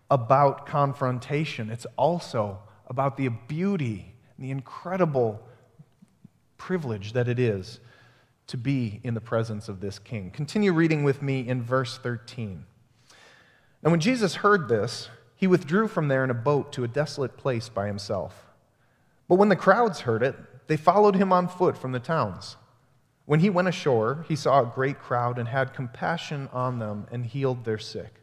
about 0.09 0.67
confrontation, 0.67 1.69
it's 1.69 1.87
also 1.97 2.61
about 2.87 3.17
the 3.17 3.29
beauty 3.29 4.15
and 4.37 4.47
the 4.47 4.53
incredible 4.53 5.43
privilege 6.59 7.13
that 7.13 7.29
it 7.29 7.39
is 7.39 7.81
to 8.47 8.57
be 8.57 9.01
in 9.03 9.15
the 9.15 9.21
presence 9.21 9.69
of 9.69 9.81
this 9.81 9.99
king. 9.99 10.31
Continue 10.31 10.73
reading 10.73 11.05
with 11.05 11.23
me 11.23 11.47
in 11.47 11.63
verse 11.63 11.99
13. 11.99 12.65
And 13.83 13.93
when 13.93 14.01
Jesus 14.01 14.37
heard 14.37 14.69
this, 14.69 15.09
he 15.37 15.47
withdrew 15.47 15.89
from 15.89 16.09
there 16.09 16.25
in 16.25 16.31
a 16.31 16.35
boat 16.35 16.73
to 16.73 16.85
a 16.85 16.89
desolate 16.89 17.37
place 17.37 17.69
by 17.69 17.87
himself. 17.87 18.47
But 19.29 19.37
when 19.37 19.49
the 19.49 19.57
crowds 19.57 20.01
heard 20.01 20.23
it, 20.23 20.37
they 20.69 20.77
followed 20.77 21.17
him 21.17 21.33
on 21.33 21.49
foot 21.49 21.77
from 21.77 21.93
the 21.93 22.01
towns. 22.01 22.57
When 23.27 23.41
he 23.41 23.51
went 23.51 23.69
ashore, 23.69 24.25
he 24.29 24.37
saw 24.37 24.61
a 24.61 24.73
great 24.73 25.01
crowd 25.01 25.39
and 25.39 25.49
had 25.49 25.75
compassion 25.75 26.49
on 26.53 26.79
them 26.79 27.07
and 27.11 27.27
healed 27.27 27.65
their 27.65 27.79
sick. 27.79 28.15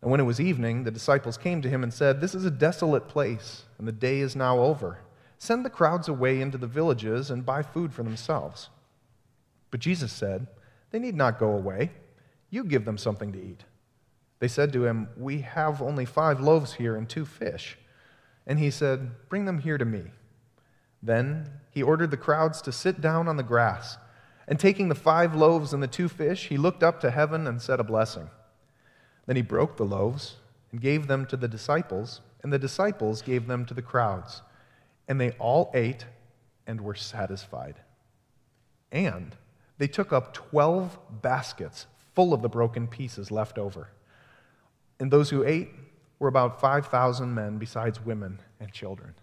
And 0.00 0.10
when 0.10 0.20
it 0.20 0.24
was 0.24 0.40
evening, 0.40 0.84
the 0.84 0.90
disciples 0.90 1.36
came 1.36 1.60
to 1.62 1.68
him 1.68 1.82
and 1.82 1.92
said, 1.92 2.20
This 2.20 2.34
is 2.34 2.44
a 2.44 2.50
desolate 2.50 3.08
place, 3.08 3.64
and 3.78 3.86
the 3.86 3.92
day 3.92 4.20
is 4.20 4.34
now 4.34 4.60
over. 4.60 5.00
Send 5.40 5.64
the 5.64 5.70
crowds 5.70 6.06
away 6.06 6.38
into 6.38 6.58
the 6.58 6.66
villages 6.66 7.30
and 7.30 7.46
buy 7.46 7.62
food 7.62 7.94
for 7.94 8.02
themselves. 8.02 8.68
But 9.70 9.80
Jesus 9.80 10.12
said, 10.12 10.46
They 10.90 10.98
need 10.98 11.14
not 11.14 11.38
go 11.38 11.52
away. 11.52 11.92
You 12.50 12.62
give 12.62 12.84
them 12.84 12.98
something 12.98 13.32
to 13.32 13.42
eat. 13.42 13.64
They 14.38 14.48
said 14.48 14.70
to 14.74 14.84
him, 14.84 15.08
We 15.16 15.40
have 15.40 15.80
only 15.80 16.04
five 16.04 16.40
loaves 16.40 16.74
here 16.74 16.94
and 16.94 17.08
two 17.08 17.24
fish. 17.24 17.78
And 18.46 18.58
he 18.58 18.70
said, 18.70 19.12
Bring 19.30 19.46
them 19.46 19.60
here 19.60 19.78
to 19.78 19.84
me. 19.86 20.10
Then 21.02 21.48
he 21.70 21.82
ordered 21.82 22.10
the 22.10 22.18
crowds 22.18 22.60
to 22.62 22.70
sit 22.70 23.00
down 23.00 23.26
on 23.26 23.38
the 23.38 23.42
grass. 23.42 23.96
And 24.46 24.60
taking 24.60 24.90
the 24.90 24.94
five 24.94 25.34
loaves 25.34 25.72
and 25.72 25.82
the 25.82 25.88
two 25.88 26.10
fish, 26.10 26.48
he 26.48 26.58
looked 26.58 26.82
up 26.82 27.00
to 27.00 27.10
heaven 27.10 27.46
and 27.46 27.62
said 27.62 27.80
a 27.80 27.84
blessing. 27.84 28.28
Then 29.24 29.36
he 29.36 29.42
broke 29.42 29.78
the 29.78 29.86
loaves 29.86 30.34
and 30.70 30.82
gave 30.82 31.06
them 31.06 31.24
to 31.26 31.36
the 31.38 31.48
disciples, 31.48 32.20
and 32.42 32.52
the 32.52 32.58
disciples 32.58 33.22
gave 33.22 33.46
them 33.46 33.64
to 33.64 33.72
the 33.72 33.80
crowds. 33.80 34.42
And 35.10 35.20
they 35.20 35.32
all 35.32 35.72
ate 35.74 36.04
and 36.68 36.80
were 36.80 36.94
satisfied. 36.94 37.74
And 38.92 39.34
they 39.76 39.88
took 39.88 40.12
up 40.12 40.32
12 40.32 40.98
baskets 41.20 41.88
full 42.14 42.32
of 42.32 42.42
the 42.42 42.48
broken 42.48 42.86
pieces 42.86 43.32
left 43.32 43.58
over. 43.58 43.88
And 45.00 45.10
those 45.10 45.30
who 45.30 45.44
ate 45.44 45.70
were 46.20 46.28
about 46.28 46.60
5,000 46.60 47.34
men, 47.34 47.58
besides 47.58 48.00
women 48.00 48.38
and 48.60 48.70
children. 48.70 49.14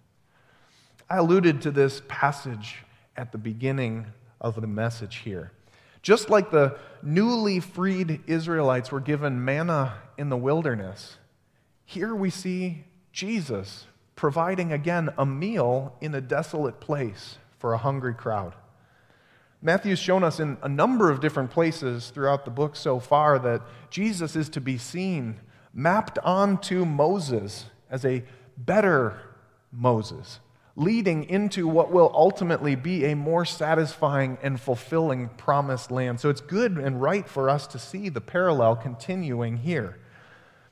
I 1.10 1.18
alluded 1.18 1.62
to 1.62 1.72
this 1.72 2.02
passage 2.10 2.84
at 3.16 3.32
the 3.32 3.38
beginning 3.38 4.08
of 4.42 4.60
the 4.60 4.68
message 4.68 5.18
here. 5.18 5.54
Just 6.02 6.30
like 6.30 6.52
the 6.52 6.78
newly 7.02 7.62
freed 7.62 8.24
Israelites 8.28 8.92
were 8.92 9.00
given 9.00 9.46
manna 9.46 9.94
in 10.18 10.28
the 10.28 10.36
wilderness, 10.36 11.18
here 11.86 12.14
we 12.14 12.30
see 12.30 12.84
Jesus 13.14 13.86
providing 14.18 14.74
again 14.74 15.10
a 15.18 15.26
meal 15.26 15.96
in 16.02 16.14
a 16.14 16.20
desolate 16.20 16.82
place 16.82 17.38
for 17.60 17.74
a 17.74 17.78
hungry 17.78 18.14
crowd. 18.14 18.54
Matthew's 19.62 20.00
shown 20.00 20.24
us 20.24 20.40
in 20.40 20.58
a 20.62 20.70
number 20.70 21.10
of 21.10 21.22
different 21.22 21.52
places 21.52 22.10
throughout 22.10 22.44
the 22.44 22.52
book 22.52 22.76
so 22.76 23.00
far 23.00 23.40
that 23.40 23.62
Jesus 23.90 24.36
is 24.36 24.50
to 24.50 24.60
be 24.60 24.78
seen 24.78 25.40
mapped 25.74 26.18
onto 26.20 26.84
Moses 26.84 27.66
as 27.90 28.04
a 28.04 28.24
better 28.58 29.22
Moses, 29.72 30.40
leading 30.76 31.24
into 31.26 31.68
what 31.68 31.92
will 31.92 32.12
ultimately 32.14 32.76
be 32.76 33.06
a 33.06 33.16
more 33.16 33.46
satisfying 33.46 34.38
and 34.42 34.60
fulfilling 34.60 35.30
promised 35.30 35.92
land. 35.92 36.20
So 36.20 36.30
it's 36.30 36.42
good 36.42 36.74
and 36.74 37.02
right 37.02 37.28
for 37.28 37.50
us 37.50 37.68
to 37.68 37.80
see 37.80 38.10
the 38.10 38.22
parallel 38.22 38.76
continuing 38.76 39.58
here. 39.58 40.00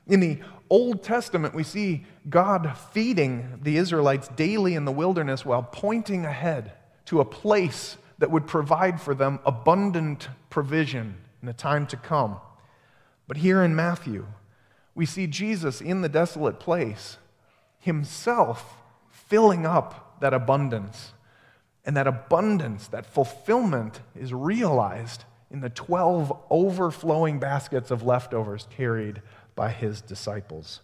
In 0.08 0.20
the 0.20 0.38
Old 0.68 1.02
Testament, 1.02 1.54
we 1.54 1.62
see 1.62 2.04
God 2.28 2.76
feeding 2.92 3.60
the 3.62 3.76
Israelites 3.76 4.28
daily 4.28 4.74
in 4.74 4.84
the 4.84 4.92
wilderness 4.92 5.44
while 5.44 5.62
pointing 5.62 6.24
ahead 6.24 6.72
to 7.06 7.20
a 7.20 7.24
place 7.24 7.96
that 8.18 8.30
would 8.30 8.46
provide 8.46 9.00
for 9.00 9.14
them 9.14 9.38
abundant 9.44 10.28
provision 10.50 11.16
in 11.40 11.46
the 11.46 11.52
time 11.52 11.86
to 11.88 11.96
come. 11.96 12.38
But 13.28 13.38
here 13.38 13.62
in 13.62 13.76
Matthew, 13.76 14.26
we 14.94 15.06
see 15.06 15.26
Jesus 15.26 15.80
in 15.80 16.00
the 16.00 16.08
desolate 16.08 16.58
place, 16.58 17.18
himself 17.78 18.76
filling 19.10 19.66
up 19.66 20.20
that 20.20 20.34
abundance. 20.34 21.12
And 21.84 21.96
that 21.96 22.06
abundance, 22.06 22.88
that 22.88 23.06
fulfillment, 23.06 24.00
is 24.18 24.32
realized 24.32 25.24
in 25.50 25.60
the 25.60 25.70
12 25.70 26.36
overflowing 26.50 27.38
baskets 27.38 27.90
of 27.90 28.02
leftovers 28.02 28.66
carried 28.70 29.22
by 29.56 29.70
his 29.70 30.00
disciples. 30.00 30.80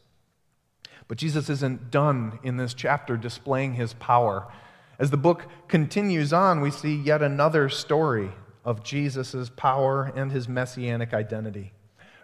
But 1.06 1.18
Jesus 1.18 1.48
isn't 1.48 1.90
done 1.90 2.40
in 2.42 2.56
this 2.56 2.74
chapter 2.74 3.16
displaying 3.16 3.74
his 3.74 3.92
power. 3.94 4.50
As 4.98 5.10
the 5.10 5.16
book 5.16 5.46
continues 5.68 6.32
on, 6.32 6.60
we 6.60 6.70
see 6.70 6.96
yet 6.96 7.22
another 7.22 7.68
story 7.68 8.32
of 8.64 8.82
Jesus' 8.82 9.50
power 9.54 10.12
and 10.16 10.32
his 10.32 10.48
messianic 10.48 11.12
identity. 11.12 11.72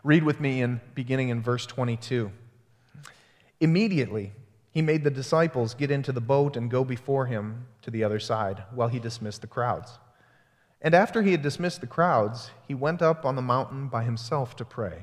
Read 0.02 0.22
with 0.24 0.40
me 0.40 0.62
in 0.62 0.80
beginning 0.94 1.28
in 1.28 1.42
verse 1.42 1.66
22. 1.66 2.30
Immediately, 3.60 4.32
he 4.70 4.82
made 4.82 5.02
the 5.02 5.10
disciples 5.10 5.74
get 5.74 5.90
into 5.90 6.12
the 6.12 6.20
boat 6.20 6.56
and 6.56 6.70
go 6.70 6.84
before 6.84 7.26
him 7.26 7.66
to 7.82 7.90
the 7.90 8.04
other 8.04 8.20
side 8.20 8.62
while 8.72 8.88
he 8.88 8.98
dismissed 8.98 9.40
the 9.40 9.46
crowds. 9.46 9.98
And 10.80 10.94
after 10.94 11.22
he 11.22 11.32
had 11.32 11.42
dismissed 11.42 11.80
the 11.80 11.86
crowds, 11.88 12.50
he 12.66 12.74
went 12.74 13.02
up 13.02 13.24
on 13.24 13.34
the 13.34 13.42
mountain 13.42 13.88
by 13.88 14.04
himself 14.04 14.54
to 14.56 14.64
pray. 14.64 15.02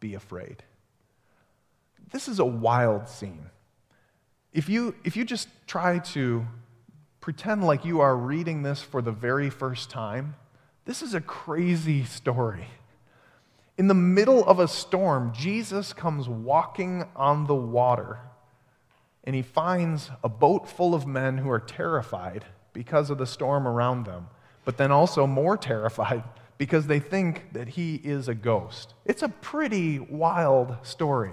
be 0.00 0.14
afraid. 0.14 0.62
This 2.10 2.26
is 2.26 2.38
a 2.38 2.44
wild 2.44 3.08
scene. 3.08 3.50
If 4.52 4.68
you, 4.68 4.94
if 5.04 5.16
you 5.16 5.24
just 5.24 5.48
try 5.66 5.98
to 5.98 6.44
pretend 7.20 7.64
like 7.64 7.84
you 7.84 8.00
are 8.00 8.16
reading 8.16 8.62
this 8.62 8.82
for 8.82 9.00
the 9.00 9.12
very 9.12 9.50
first 9.50 9.90
time, 9.90 10.34
this 10.86 11.02
is 11.02 11.14
a 11.14 11.20
crazy 11.20 12.04
story. 12.04 12.66
In 13.78 13.86
the 13.86 13.94
middle 13.94 14.44
of 14.44 14.58
a 14.58 14.66
storm, 14.66 15.32
Jesus 15.32 15.92
comes 15.92 16.28
walking 16.28 17.04
on 17.14 17.46
the 17.46 17.54
water 17.54 18.18
and 19.24 19.36
he 19.36 19.42
finds 19.42 20.10
a 20.24 20.28
boat 20.28 20.68
full 20.68 20.94
of 20.94 21.06
men 21.06 21.38
who 21.38 21.50
are 21.50 21.60
terrified 21.60 22.46
because 22.72 23.10
of 23.10 23.18
the 23.18 23.26
storm 23.26 23.68
around 23.68 24.04
them, 24.06 24.28
but 24.64 24.78
then 24.78 24.90
also 24.90 25.26
more 25.26 25.56
terrified 25.58 26.24
because 26.60 26.86
they 26.88 27.00
think 27.00 27.54
that 27.54 27.68
he 27.68 27.94
is 27.94 28.28
a 28.28 28.34
ghost. 28.34 28.92
It's 29.06 29.22
a 29.22 29.30
pretty 29.30 29.98
wild 29.98 30.76
story. 30.82 31.32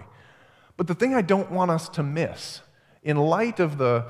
But 0.78 0.88
the 0.88 0.96
thing 0.96 1.14
I 1.14 1.22
don't 1.22 1.52
want 1.52 1.70
us 1.70 1.90
to 1.90 2.02
miss 2.02 2.62
in 3.04 3.18
light 3.18 3.60
of 3.60 3.78
the, 3.78 4.06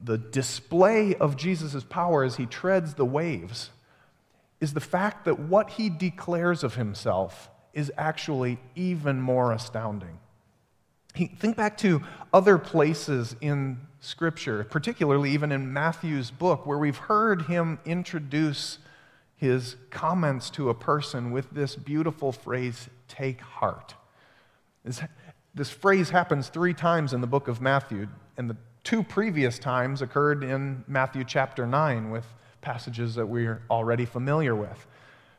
the 0.00 0.16
display 0.16 1.16
of 1.16 1.36
Jesus' 1.36 1.82
power 1.82 2.22
as 2.22 2.36
he 2.36 2.46
treads 2.46 2.94
the 2.94 3.04
waves, 3.04 3.70
is 4.60 4.72
the 4.72 4.80
fact 4.80 5.24
that 5.24 5.40
what 5.40 5.70
he 5.70 5.90
declares 5.90 6.62
of 6.62 6.76
himself 6.76 7.50
is 7.74 7.90
actually 7.98 8.60
even 8.76 9.20
more 9.20 9.50
astounding. 9.50 10.20
He, 11.16 11.26
think 11.26 11.56
back 11.56 11.78
to 11.78 12.00
other 12.32 12.58
places 12.58 13.34
in 13.40 13.80
Scripture, 13.98 14.62
particularly 14.70 15.32
even 15.32 15.50
in 15.50 15.72
Matthew's 15.72 16.30
book, 16.30 16.64
where 16.64 16.78
we've 16.78 16.96
heard 16.96 17.42
him 17.42 17.80
introduce 17.84 18.78
his 19.40 19.76
comments 19.88 20.50
to 20.50 20.68
a 20.68 20.74
person 20.74 21.30
with 21.30 21.50
this 21.50 21.74
beautiful 21.74 22.30
phrase, 22.30 22.90
take 23.08 23.40
heart. 23.40 23.94
This, 24.84 25.00
this 25.54 25.70
phrase 25.70 26.10
happens 26.10 26.50
three 26.50 26.74
times 26.74 27.14
in 27.14 27.22
the 27.22 27.26
book 27.26 27.48
of 27.48 27.58
Matthew. 27.58 28.06
And 28.36 28.50
the 28.50 28.58
two 28.84 29.02
previous 29.02 29.58
times 29.58 30.02
occurred 30.02 30.44
in 30.44 30.84
Matthew 30.86 31.24
chapter 31.24 31.66
9 31.66 32.10
with 32.10 32.26
passages 32.60 33.14
that 33.14 33.24
we're 33.24 33.62
already 33.70 34.04
familiar 34.04 34.54
with. 34.54 34.86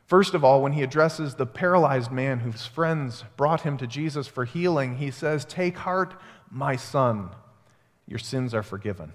First 0.06 0.34
of 0.34 0.42
all, 0.42 0.62
when 0.62 0.72
he 0.72 0.82
addresses 0.82 1.36
the 1.36 1.46
paralyzed 1.46 2.10
man 2.10 2.40
whose 2.40 2.66
friends 2.66 3.22
brought 3.36 3.60
him 3.60 3.78
to 3.78 3.86
Jesus 3.86 4.26
for 4.26 4.44
healing, 4.44 4.96
he 4.96 5.12
says, 5.12 5.44
Take 5.44 5.78
heart, 5.78 6.20
my 6.50 6.74
son, 6.74 7.30
your 8.08 8.18
sins 8.18 8.52
are 8.52 8.64
forgiven. 8.64 9.12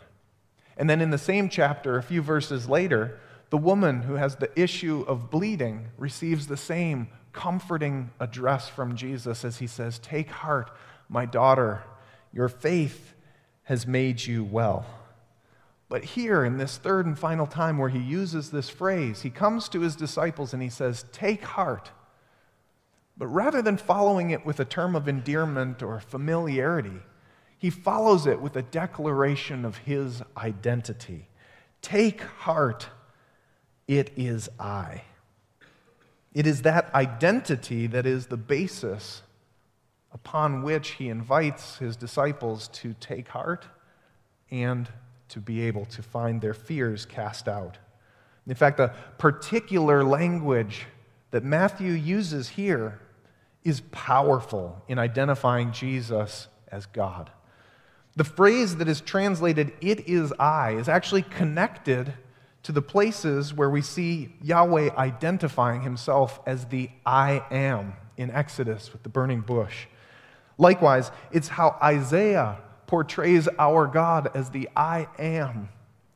And 0.78 0.89
then 0.89 1.02
in 1.02 1.10
the 1.10 1.17
same 1.17 1.50
chapter, 1.50 1.97
a 1.97 2.04
few 2.04 2.21
verses 2.21 2.69
later, 2.69 3.19
the 3.49 3.57
woman 3.57 4.01
who 4.01 4.15
has 4.15 4.36
the 4.36 4.51
issue 4.60 5.05
of 5.07 5.29
bleeding 5.29 5.88
receives 5.97 6.47
the 6.47 6.57
same 6.57 7.07
comforting 7.31 8.12
address 8.19 8.67
from 8.67 8.95
Jesus 8.95 9.45
as 9.45 9.57
he 9.57 9.67
says, 9.67 9.99
Take 9.99 10.29
heart, 10.29 10.71
my 11.07 11.25
daughter, 11.25 11.83
your 12.33 12.49
faith 12.49 13.13
has 13.63 13.86
made 13.88 14.25
you 14.25 14.43
well. 14.43 14.86
But 15.89 16.03
here, 16.03 16.43
in 16.43 16.57
this 16.57 16.77
third 16.77 17.05
and 17.05 17.17
final 17.17 17.47
time 17.47 17.77
where 17.77 17.89
he 17.89 17.99
uses 17.99 18.51
this 18.51 18.69
phrase, 18.69 19.21
he 19.21 19.29
comes 19.29 19.69
to 19.69 19.81
his 19.81 19.95
disciples 19.95 20.53
and 20.53 20.62
he 20.62 20.69
says, 20.69 21.05
Take 21.12 21.43
heart. 21.43 21.91
But 23.17 23.27
rather 23.27 23.62
than 23.62 23.77
following 23.77 24.31
it 24.31 24.45
with 24.45 24.60
a 24.60 24.65
term 24.65 24.95
of 24.95 25.07
endearment 25.07 25.81
or 25.81 25.99
familiarity, 25.99 27.01
he 27.57 27.69
follows 27.69 28.27
it 28.27 28.41
with 28.41 28.55
a 28.55 28.62
declaration 28.62 29.65
of 29.65 29.77
his 29.77 30.21
identity. 30.36 31.27
Take 31.81 32.21
heart, 32.21 32.89
it 33.88 34.12
is 34.15 34.50
I. 34.60 35.04
It 36.34 36.45
is 36.45 36.62
that 36.63 36.93
identity 36.93 37.88
that 37.88 38.06
is 38.06 38.28
the 38.28 38.38
basis 38.38 39.21
upon 40.12 40.62
which 40.62 40.89
he 40.91 41.10
invites 41.10 41.78
his 41.78 41.95
disciples 41.95 42.67
to 42.69 42.93
take 43.00 43.30
heart 43.30 43.65
and 44.52 44.89
to 45.30 45.39
be 45.39 45.62
able 45.62 45.86
to 45.86 46.02
find 46.02 46.41
their 46.41 46.54
fears 46.54 47.06
cast 47.06 47.47
out. 47.47 47.78
In 48.45 48.56
fact, 48.56 48.78
the 48.78 48.93
particular 49.17 50.04
language 50.04 50.86
that 51.32 51.43
Matthew 51.43 51.91
uses 51.91 52.50
here 52.50 53.00
is 53.63 53.82
powerful 53.91 54.82
in 54.88 54.97
identifying 54.97 55.71
Jesus 55.73 56.47
as 56.69 56.86
God. 56.86 57.30
The 58.15 58.23
phrase 58.23 58.78
that 58.78 58.88
is 58.88 59.02
translated, 59.02 59.73
it 59.82 60.08
is 60.08 60.34
I, 60.39 60.71
is 60.71 60.88
actually 60.88 61.23
connected 61.23 62.13
to 62.67 62.73
the 62.73 62.82
places 62.82 63.53
where 63.53 63.69
we 63.69 63.82
see 63.82 64.27
Yahweh 64.43 64.89
identifying 64.97 65.80
himself 65.80 66.41
as 66.45 66.65
the 66.65 66.89
I 67.06 67.41
am 67.49 67.93
in 68.17 68.30
Exodus 68.30 68.91
with 68.91 69.03
the 69.03 69.10
burning 69.10 69.39
bush. 69.39 69.86
Likewise, 70.58 71.10
it's 71.32 71.47
how 71.47 71.77
Isaiah 71.82 72.58
portrays 72.86 73.47
our 73.58 73.88
God 73.88 74.32
as 74.36 74.49
the 74.49 74.67
I 74.75 75.08
am 75.17 75.69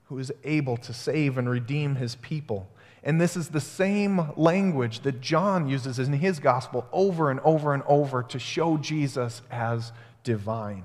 who 0.10 0.20
is 0.20 0.34
able 0.44 0.76
to 0.76 0.94
save 0.94 1.38
and 1.38 1.50
redeem 1.50 1.96
his 1.96 2.16
people. 2.16 2.68
And 3.02 3.22
this 3.22 3.38
is 3.38 3.48
the 3.48 3.62
same 3.62 4.34
language 4.36 5.04
that 5.04 5.22
John 5.22 5.70
uses 5.70 6.00
in 6.00 6.12
his 6.12 6.40
gospel 6.40 6.86
over 6.92 7.32
and 7.32 7.40
over 7.46 7.74
and 7.74 7.84
over 7.88 8.24
to 8.24 8.40
show 8.40 8.76
Jesus 8.76 9.42
as 9.50 9.94
divine. 10.26 10.84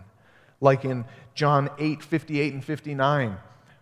Like 0.60 0.84
in 0.84 1.06
John 1.34 1.70
8 1.80 2.04
58 2.04 2.52
and 2.54 2.64
59, 2.64 3.38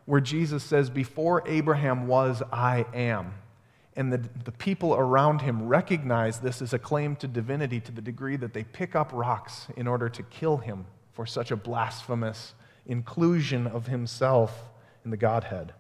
where 0.07 0.21
Jesus 0.21 0.63
says, 0.63 0.91
Before 0.91 1.43
Abraham 1.47 2.07
was, 2.07 2.43
I 2.53 2.87
am. 2.95 3.35
And 3.97 4.13
the, 4.13 4.21
the 4.45 4.53
people 4.53 4.95
around 4.95 5.43
him 5.43 5.69
recognize 5.69 6.41
this 6.41 6.61
as 6.61 6.73
a 6.73 6.79
claim 6.79 7.15
to 7.17 7.29
divinity 7.29 7.81
to 7.81 7.93
the 7.93 8.03
degree 8.03 8.37
that 8.37 8.53
they 8.53 8.65
pick 8.65 8.97
up 8.97 9.11
rocks 9.13 9.69
in 9.77 9.87
order 9.87 10.09
to 10.09 10.23
kill 10.25 10.57
him 10.57 10.87
for 11.13 11.27
such 11.27 11.51
a 11.51 11.57
blasphemous 11.57 12.55
inclusion 12.87 13.67
of 13.67 13.87
himself 13.87 14.71
in 15.05 15.11
the 15.11 15.17
Godhead. 15.17 15.73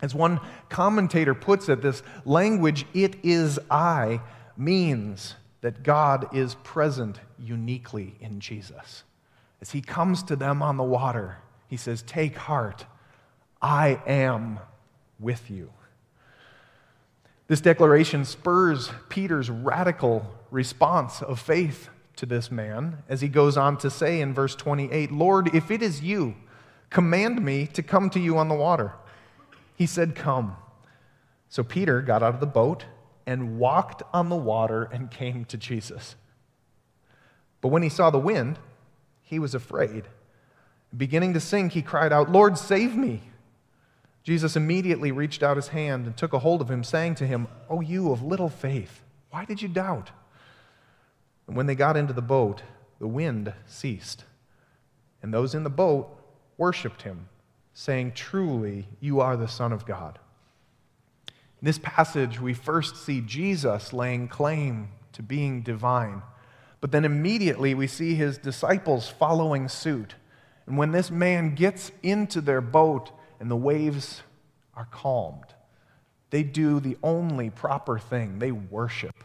As 0.00 0.14
one 0.14 0.40
commentator 0.68 1.34
puts 1.34 1.68
it, 1.68 1.82
this 1.82 2.02
language, 2.24 2.86
it 2.94 3.16
is 3.22 3.58
I, 3.70 4.20
means 4.56 5.34
that 5.60 5.82
God 5.82 6.34
is 6.34 6.56
present 6.56 7.20
uniquely 7.38 8.14
in 8.20 8.40
Jesus. 8.40 9.04
As 9.60 9.70
he 9.70 9.80
comes 9.80 10.22
to 10.24 10.36
them 10.36 10.62
on 10.62 10.76
the 10.76 10.82
water, 10.82 11.38
he 11.68 11.76
says, 11.76 12.02
Take 12.02 12.36
heart, 12.36 12.84
I 13.60 14.00
am 14.06 14.58
with 15.18 15.50
you. 15.50 15.70
This 17.46 17.60
declaration 17.60 18.24
spurs 18.24 18.90
Peter's 19.08 19.50
radical 19.50 20.26
response 20.50 21.22
of 21.22 21.38
faith 21.40 21.88
to 22.16 22.26
this 22.26 22.50
man 22.50 23.02
as 23.08 23.20
he 23.20 23.28
goes 23.28 23.56
on 23.56 23.76
to 23.78 23.90
say 23.90 24.20
in 24.20 24.32
verse 24.32 24.54
28 24.54 25.12
Lord, 25.12 25.54
if 25.54 25.70
it 25.70 25.82
is 25.82 26.02
you, 26.02 26.34
command 26.90 27.44
me 27.44 27.66
to 27.68 27.82
come 27.82 28.08
to 28.10 28.20
you 28.20 28.38
on 28.38 28.48
the 28.48 28.54
water. 28.54 28.92
He 29.76 29.86
said, 29.86 30.14
Come. 30.14 30.56
So 31.48 31.62
Peter 31.62 32.00
got 32.00 32.22
out 32.22 32.34
of 32.34 32.40
the 32.40 32.46
boat 32.46 32.84
and 33.26 33.58
walked 33.58 34.02
on 34.12 34.28
the 34.28 34.36
water 34.36 34.84
and 34.84 35.10
came 35.10 35.44
to 35.46 35.56
Jesus. 35.56 36.16
But 37.60 37.68
when 37.68 37.82
he 37.82 37.88
saw 37.88 38.10
the 38.10 38.18
wind, 38.18 38.58
he 39.22 39.38
was 39.38 39.54
afraid. 39.54 40.04
Beginning 40.96 41.34
to 41.34 41.40
sink, 41.40 41.72
he 41.72 41.82
cried 41.82 42.12
out, 42.12 42.30
Lord, 42.30 42.58
save 42.58 42.96
me. 42.96 43.22
Jesus 44.24 44.56
immediately 44.56 45.12
reached 45.12 45.42
out 45.42 45.56
his 45.56 45.68
hand 45.68 46.06
and 46.06 46.16
took 46.16 46.32
a 46.32 46.38
hold 46.38 46.62
of 46.62 46.70
him, 46.70 46.82
saying 46.82 47.14
to 47.16 47.26
him, 47.26 47.46
O 47.68 47.82
you 47.82 48.10
of 48.10 48.22
little 48.22 48.48
faith, 48.48 49.02
why 49.30 49.44
did 49.44 49.60
you 49.60 49.68
doubt? 49.68 50.10
And 51.46 51.56
when 51.56 51.66
they 51.66 51.74
got 51.74 51.96
into 51.96 52.14
the 52.14 52.22
boat, 52.22 52.62
the 52.98 53.06
wind 53.06 53.52
ceased. 53.66 54.24
And 55.22 55.32
those 55.32 55.54
in 55.54 55.62
the 55.62 55.70
boat 55.70 56.08
worshiped 56.56 57.02
him, 57.02 57.28
saying, 57.74 58.12
Truly, 58.12 58.88
you 58.98 59.20
are 59.20 59.36
the 59.36 59.48
Son 59.48 59.72
of 59.72 59.84
God. 59.84 60.18
In 61.28 61.66
this 61.66 61.78
passage, 61.78 62.40
we 62.40 62.54
first 62.54 62.96
see 62.96 63.20
Jesus 63.20 63.92
laying 63.92 64.28
claim 64.28 64.88
to 65.12 65.22
being 65.22 65.60
divine. 65.62 66.22
But 66.80 66.92
then 66.92 67.04
immediately 67.04 67.74
we 67.74 67.86
see 67.86 68.14
his 68.14 68.38
disciples 68.38 69.08
following 69.08 69.68
suit. 69.68 70.14
And 70.66 70.78
when 70.78 70.92
this 70.92 71.10
man 71.10 71.54
gets 71.54 71.92
into 72.02 72.40
their 72.40 72.60
boat 72.60 73.10
and 73.44 73.50
the 73.50 73.56
waves 73.56 74.22
are 74.74 74.86
calmed, 74.86 75.52
they 76.30 76.42
do 76.42 76.80
the 76.80 76.96
only 77.02 77.50
proper 77.50 77.98
thing 77.98 78.38
they 78.38 78.52
worship. 78.52 79.22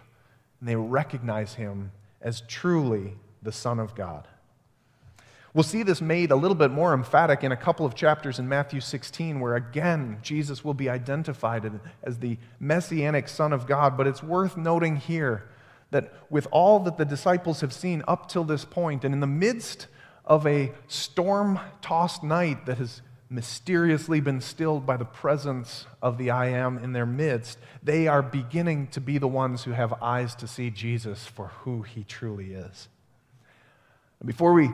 And 0.60 0.68
they 0.68 0.76
recognize 0.76 1.54
him 1.54 1.94
as 2.20 2.42
truly 2.42 3.14
the 3.42 3.54
Son 3.54 3.80
of 3.80 3.96
God. 3.96 4.28
We'll 5.54 5.64
see 5.64 5.84
this 5.84 6.02
made 6.02 6.32
a 6.32 6.36
little 6.36 6.54
bit 6.54 6.70
more 6.70 6.94
emphatic 6.94 7.46
in 7.46 7.54
a 7.54 7.56
couple 7.56 7.86
of 7.86 7.96
chapters 7.96 8.40
in 8.40 8.50
Matthew 8.50 8.82
16, 8.82 9.40
where 9.40 9.56
again 9.56 10.18
Jesus 10.22 10.66
will 10.66 10.74
be 10.74 10.90
identified 10.90 11.80
as 12.04 12.18
the 12.18 12.38
messianic 12.60 13.30
Son 13.30 13.54
of 13.54 13.68
God. 13.68 13.96
But 13.96 14.06
it's 14.06 14.22
worth 14.22 14.58
noting 14.58 14.98
here 14.98 15.48
that 15.92 16.14
with 16.30 16.46
all 16.52 16.80
that 16.82 16.98
the 16.98 17.06
disciples 17.06 17.62
have 17.62 17.72
seen 17.72 18.04
up 18.06 18.28
till 18.28 18.44
this 18.44 18.66
point, 18.66 19.06
and 19.06 19.14
in 19.14 19.22
the 19.22 19.28
midst 19.28 19.88
of 20.26 20.46
a 20.46 20.74
storm 20.90 21.58
tossed 21.82 22.22
night 22.22 22.66
that 22.66 22.80
has 22.80 23.02
mysteriously 23.30 24.20
been 24.20 24.42
stilled 24.42 24.86
by 24.86 24.98
the 24.98 25.06
presence 25.06 25.86
of 26.02 26.18
the 26.18 26.32
I 26.32 26.48
am 26.48 26.78
in 26.80 26.94
their 26.94 27.06
midst, 27.06 27.60
they 27.84 28.08
are 28.08 28.24
beginning 28.24 28.88
to 28.88 29.00
be 29.00 29.18
the 29.18 29.28
ones 29.28 29.64
who 29.64 29.72
have 29.72 29.94
eyes 30.02 30.34
to 30.36 30.48
see 30.48 30.72
Jesus 30.72 31.26
for 31.26 31.48
who 31.48 31.84
he 31.84 32.04
truly 32.04 32.54
is. 32.54 32.88
Before 34.26 34.54
we 34.54 34.72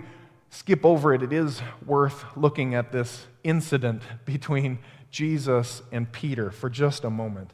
skip 0.50 0.86
over 0.86 1.13
it, 1.13 1.22
it 1.22 1.34
is 1.34 1.62
worth 1.86 2.24
looking 2.38 2.74
at 2.74 2.91
this 2.91 3.28
incident 3.44 4.02
between 4.24 4.80
Jesus 5.12 5.82
and 5.91 6.12
Peter 6.12 6.50
for 6.50 6.70
just 6.70 7.04
a 7.04 7.10
moment. 7.10 7.52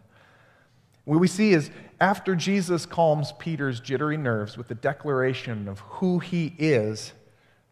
What 1.06 1.20
we 1.20 1.28
see 1.28 1.52
is 1.52 1.72
after 2.00 2.36
Jesus 2.36 2.86
calms 2.86 3.34
Peter's 3.40 3.80
jittery 3.80 4.18
nerves 4.18 4.56
with 4.56 4.68
the 4.68 4.76
declaration 4.76 5.68
of 5.68 5.80
who 5.80 6.20
he 6.20 6.56
is, 6.60 7.14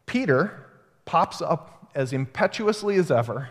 Peter 0.07 0.65
pops 1.05 1.41
up 1.41 1.78
as 1.99 2.13
impetuously 2.13 2.95
as 2.95 3.11
ever 3.11 3.49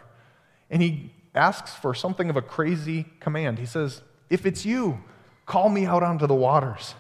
and 0.70 0.82
he 0.82 1.12
asks 1.34 1.74
for 1.74 1.94
something 1.94 2.30
of 2.30 2.36
a 2.36 2.42
crazy 2.42 3.06
command. 3.20 3.58
He 3.58 3.66
says, 3.66 4.02
If 4.30 4.44
it's 4.46 4.66
you, 4.66 5.02
call 5.46 5.68
me 5.68 5.86
out 5.86 6.02
onto 6.02 6.26
the 6.26 6.34
waters. 6.34 6.94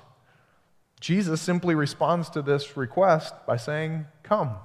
Jesus 1.00 1.40
simply 1.40 1.74
responds 1.74 2.30
to 2.30 2.42
this 2.42 2.76
request 2.76 3.34
by 3.46 3.56
saying, 3.56 4.06
Come. 4.22 4.56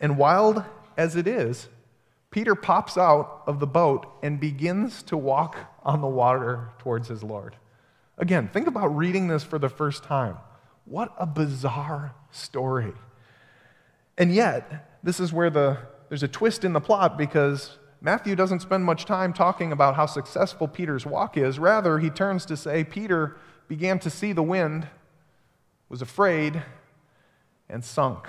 And 0.00 0.18
wild 0.18 0.64
as 0.96 1.16
it 1.16 1.26
is, 1.26 1.68
Peter 2.30 2.54
pops 2.54 2.98
out 2.98 3.42
of 3.46 3.60
the 3.60 3.66
boat 3.66 4.06
and 4.22 4.40
begins 4.40 5.02
to 5.04 5.16
walk 5.16 5.56
on 5.84 6.00
the 6.00 6.06
water 6.06 6.70
towards 6.78 7.08
his 7.08 7.22
Lord. 7.22 7.56
Again, 8.18 8.48
think 8.48 8.66
about 8.66 8.96
reading 8.96 9.28
this 9.28 9.44
for 9.44 9.58
the 9.58 9.68
first 9.68 10.02
time. 10.02 10.36
What 10.84 11.14
a 11.18 11.26
bizarre 11.26 12.14
story. 12.30 12.92
And 14.18 14.34
yet, 14.34 14.93
this 15.04 15.20
is 15.20 15.32
where 15.32 15.50
the, 15.50 15.76
there's 16.08 16.22
a 16.22 16.28
twist 16.28 16.64
in 16.64 16.72
the 16.72 16.80
plot 16.80 17.16
because 17.18 17.76
Matthew 18.00 18.34
doesn't 18.34 18.60
spend 18.60 18.84
much 18.84 19.04
time 19.04 19.34
talking 19.34 19.70
about 19.70 19.94
how 19.94 20.06
successful 20.06 20.66
Peter's 20.66 21.04
walk 21.04 21.36
is. 21.36 21.58
Rather, 21.58 21.98
he 21.98 22.08
turns 22.10 22.46
to 22.46 22.56
say 22.56 22.82
Peter 22.82 23.36
began 23.68 23.98
to 23.98 24.10
see 24.10 24.32
the 24.32 24.42
wind, 24.42 24.88
was 25.90 26.00
afraid, 26.00 26.62
and 27.68 27.84
sunk. 27.84 28.28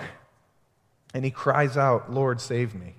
And 1.14 1.24
he 1.24 1.30
cries 1.30 1.78
out, 1.78 2.12
Lord, 2.12 2.40
save 2.42 2.74
me. 2.74 2.94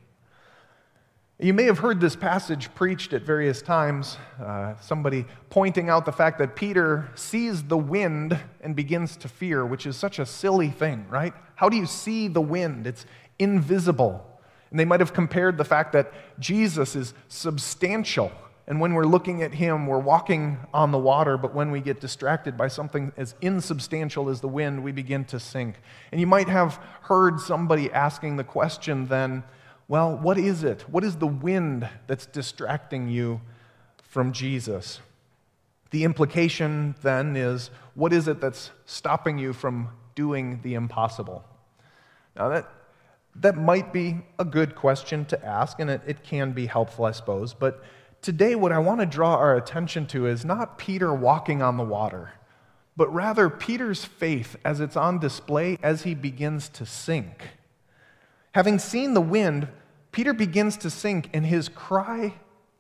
You 1.40 1.54
may 1.54 1.66
have 1.66 1.78
heard 1.78 2.02
this 2.02 2.16
passage 2.16 2.74
preached 2.74 3.14
at 3.14 3.22
various 3.22 3.62
times, 3.62 4.18
uh, 4.44 4.74
somebody 4.82 5.24
pointing 5.52 5.88
out 5.88 6.04
the 6.04 6.12
fact 6.12 6.40
that 6.40 6.56
Peter 6.56 7.12
sees 7.14 7.62
the 7.62 7.78
wind 7.78 8.40
and 8.62 8.76
begins 8.76 9.16
to 9.18 9.28
fear, 9.28 9.64
which 9.64 9.86
is 9.86 9.96
such 9.96 10.18
a 10.18 10.26
silly 10.26 10.70
thing, 10.70 11.06
right? 11.10 11.36
How 11.54 11.70
do 11.70 11.78
you 11.78 11.86
see 11.86 12.28
the 12.28 12.42
wind? 12.42 12.88
It's 12.88 13.06
invisible. 13.40 14.24
And 14.70 14.80
they 14.80 14.86
might 14.86 15.00
have 15.00 15.14
compared 15.14 15.58
the 15.58 15.66
fact 15.66 15.94
that 15.94 16.14
Jesus 16.40 16.96
is 16.96 17.14
substantial. 17.28 18.32
And 18.68 18.82
when 18.82 18.94
we're 18.94 19.06
looking 19.06 19.42
at 19.44 19.54
him, 19.54 19.88
we're 19.88 19.98
walking 19.98 20.58
on 20.74 20.92
the 20.92 20.98
water, 20.98 21.38
but 21.38 21.56
when 21.56 21.72
we 21.72 21.80
get 21.80 22.02
distracted 22.02 22.58
by 22.58 22.68
something 22.68 23.14
as 23.16 23.34
insubstantial 23.40 24.28
as 24.28 24.42
the 24.42 24.50
wind, 24.50 24.84
we 24.84 24.92
begin 24.92 25.24
to 25.26 25.40
sink. 25.40 25.76
And 26.12 26.20
you 26.20 26.28
might 26.28 26.50
have 26.50 26.76
heard 27.04 27.40
somebody 27.40 27.90
asking 27.92 28.36
the 28.36 28.44
question 28.44 29.08
then, 29.08 29.44
well, 29.88 30.18
what 30.18 30.38
is 30.38 30.66
it? 30.66 30.82
What 30.90 31.06
is 31.06 31.16
the 31.16 31.28
wind 31.28 31.88
that's 32.08 32.26
distracting 32.26 33.08
you 33.08 33.40
from 34.04 34.34
Jesus? 34.34 35.00
The 35.92 36.04
implication 36.04 36.96
then 37.04 37.38
is, 37.38 37.70
what 37.96 38.12
is 38.12 38.28
it 38.28 38.42
that's 38.42 38.72
stopping 38.86 39.38
you 39.38 39.54
from 39.54 39.88
doing 40.14 40.60
the 40.62 40.74
impossible? 40.74 41.46
Now, 42.36 42.50
that 42.50 42.70
that 43.42 43.58
might 43.58 43.94
be 43.94 44.18
a 44.40 44.46
good 44.46 44.76
question 44.76 45.26
to 45.26 45.46
ask, 45.46 45.80
and 45.80 45.90
it, 45.90 46.02
it 46.08 46.24
can 46.24 46.52
be 46.52 46.66
helpful, 46.66 47.06
I 47.06 47.12
suppose. 47.12 47.54
But 47.54 47.84
today, 48.22 48.56
what 48.56 48.72
I 48.72 48.80
want 48.80 49.00
to 49.00 49.06
draw 49.06 49.36
our 49.36 49.56
attention 49.56 50.08
to 50.08 50.28
is 50.28 50.44
not 50.44 50.78
Peter 50.78 51.14
walking 51.14 51.62
on 51.62 51.78
the 51.78 51.84
water, 51.84 52.34
but 52.96 53.14
rather 53.14 53.50
Peter's 53.50 54.04
faith 54.06 54.56
as 54.66 54.80
it's 54.80 54.98
on 54.98 55.20
display 55.20 55.78
as 55.84 56.04
he 56.04 56.16
begins 56.16 56.68
to 56.70 56.86
sink. 56.86 57.50
Having 58.54 58.80
seen 58.80 59.14
the 59.14 59.22
wind, 59.22 59.68
Peter 60.12 60.34
begins 60.34 60.78
to 60.78 60.90
sink, 60.90 61.30
and 61.34 61.46
his 61.46 61.70
cry 61.70 62.34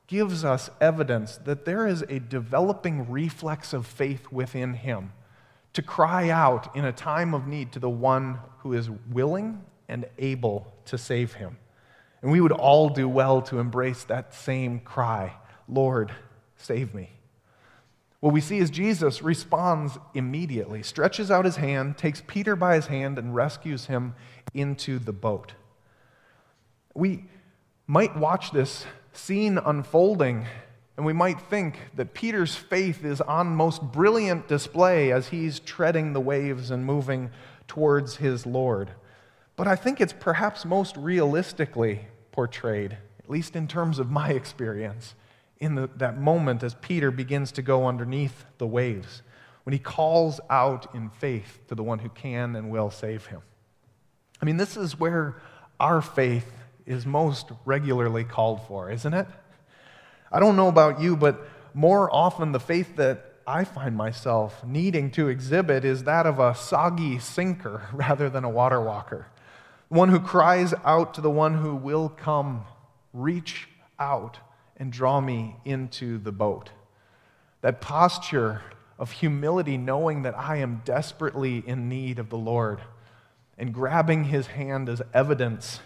gives 0.07 0.43
us 0.43 0.69
evidence 0.81 1.37
that 1.37 1.65
there 1.65 1.85
is 1.85 2.01
a 2.03 2.19
developing 2.19 3.11
reflex 3.11 3.73
of 3.73 3.85
faith 3.85 4.31
within 4.31 4.73
him 4.73 5.11
to 5.73 5.81
cry 5.81 6.29
out 6.29 6.75
in 6.75 6.85
a 6.85 6.91
time 6.91 7.35
of 7.35 7.45
need 7.45 7.71
to 7.73 7.79
the 7.79 7.89
one 7.89 8.39
who 8.59 8.73
is 8.73 8.89
willing 9.11 9.61
and 9.87 10.05
able 10.17 10.73
to 10.85 10.97
save 10.97 11.33
him. 11.33 11.57
And 12.21 12.31
we 12.31 12.41
would 12.41 12.51
all 12.51 12.89
do 12.89 13.07
well 13.07 13.41
to 13.43 13.59
embrace 13.59 14.03
that 14.05 14.33
same 14.33 14.79
cry 14.79 15.33
Lord, 15.69 16.13
save 16.55 16.93
me. 16.93 17.11
What 18.19 18.33
we 18.33 18.41
see 18.41 18.57
is 18.57 18.69
Jesus 18.69 19.21
responds 19.21 19.97
immediately, 20.13 20.81
stretches 20.81 21.29
out 21.29 21.45
his 21.45 21.57
hand, 21.57 21.97
takes 21.97 22.23
Peter 22.25 22.55
by 22.55 22.75
his 22.75 22.87
hand, 22.87 23.19
and 23.19 23.35
rescues 23.35 23.85
him 23.85 24.15
into 24.53 24.97
the 24.97 25.13
boat. 25.13 25.53
We 26.95 27.25
might 27.85 28.17
watch 28.17 28.51
this 28.51 28.85
scene 29.13 29.59
unfolding, 29.59 30.47
and 30.95 31.05
we 31.05 31.13
might 31.13 31.39
think 31.41 31.79
that 31.95 32.15
Peter's 32.15 32.55
faith 32.55 33.05
is 33.05 33.21
on 33.21 33.55
most 33.55 33.83
brilliant 33.83 34.47
display 34.47 35.11
as 35.11 35.27
he's 35.27 35.59
treading 35.59 36.13
the 36.13 36.19
waves 36.19 36.71
and 36.71 36.85
moving 36.85 37.29
towards 37.67 38.15
his 38.15 38.45
Lord. 38.47 38.91
But 39.57 39.67
I 39.67 39.75
think 39.75 39.99
it's 39.99 40.13
perhaps 40.13 40.63
most 40.63 40.95
realistically 40.95 42.01
portrayed, 42.31 42.97
at 43.19 43.29
least 43.29 43.55
in 43.55 43.67
terms 43.67 43.97
of 43.99 44.09
my 44.09 44.29
experience, 44.29 45.15
in 45.59 45.73
the, 45.73 45.89
that 45.97 46.19
moment 46.19 46.61
as 46.61 46.75
Peter 46.75 47.09
begins 47.09 47.51
to 47.53 47.63
go 47.63 47.87
underneath 47.87 48.45
the 48.59 48.67
waves, 48.67 49.23
when 49.63 49.73
he 49.73 49.79
calls 49.79 50.39
out 50.51 50.93
in 50.93 51.09
faith 51.09 51.59
to 51.67 51.75
the 51.75 51.83
one 51.83 51.99
who 51.99 52.09
can 52.09 52.55
and 52.55 52.69
will 52.69 52.91
save 52.91 53.25
him. 53.25 53.41
I 54.39 54.45
mean, 54.45 54.57
this 54.57 54.77
is 54.77 54.99
where 54.99 55.41
our 55.79 56.03
faith 56.03 56.49
is 56.85 57.07
most 57.07 57.49
regularly 57.65 58.23
called 58.23 58.61
for, 58.67 58.91
isn't 58.91 59.13
it? 59.13 59.27
I 60.31 60.39
don't 60.39 60.55
know 60.55 60.67
about 60.67 61.01
you, 61.01 61.17
but 61.17 61.47
more 61.73 62.13
often 62.13 62.51
the 62.51 62.59
faith 62.59 62.95
that 62.97 63.33
I 63.47 63.63
find 63.63 63.95
myself 63.95 64.63
needing 64.63 65.09
to 65.11 65.29
exhibit 65.29 65.83
is 65.83 66.03
that 66.03 66.27
of 66.27 66.37
a 66.37 66.53
soggy 66.53 67.17
sinker 67.17 67.87
rather 67.93 68.29
than 68.29 68.43
a 68.43 68.49
water 68.49 68.79
walker. 68.79 69.27
One 69.89 70.09
who 70.09 70.19
cries 70.19 70.73
out 70.83 71.13
to 71.13 71.21
the 71.21 71.29
one 71.29 71.55
who 71.55 71.75
will 71.75 72.09
come, 72.09 72.65
reach 73.13 73.69
out 73.99 74.39
and 74.75 74.91
draw 74.91 75.21
me 75.21 75.55
into 75.63 76.17
the 76.17 76.31
boat. 76.31 76.71
That 77.61 77.81
posture 77.81 78.61
of 78.99 79.11
humility, 79.11 79.77
knowing 79.77 80.23
that 80.23 80.37
I 80.37 80.57
am 80.57 80.81
desperately 80.83 81.63
in 81.65 81.87
need 81.87 82.19
of 82.19 82.29
the 82.29 82.37
Lord, 82.37 82.81
and 83.57 83.73
grabbing 83.73 84.25
his 84.25 84.47
hand 84.47 84.89
as 84.89 85.01
evidence 85.13 85.79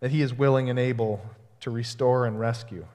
that 0.00 0.10
he 0.10 0.22
is 0.22 0.34
willing 0.34 0.70
and 0.70 0.78
able 0.78 1.20
to 1.60 1.70
restore 1.70 2.26
and 2.26 2.40
rescue. 2.40 2.86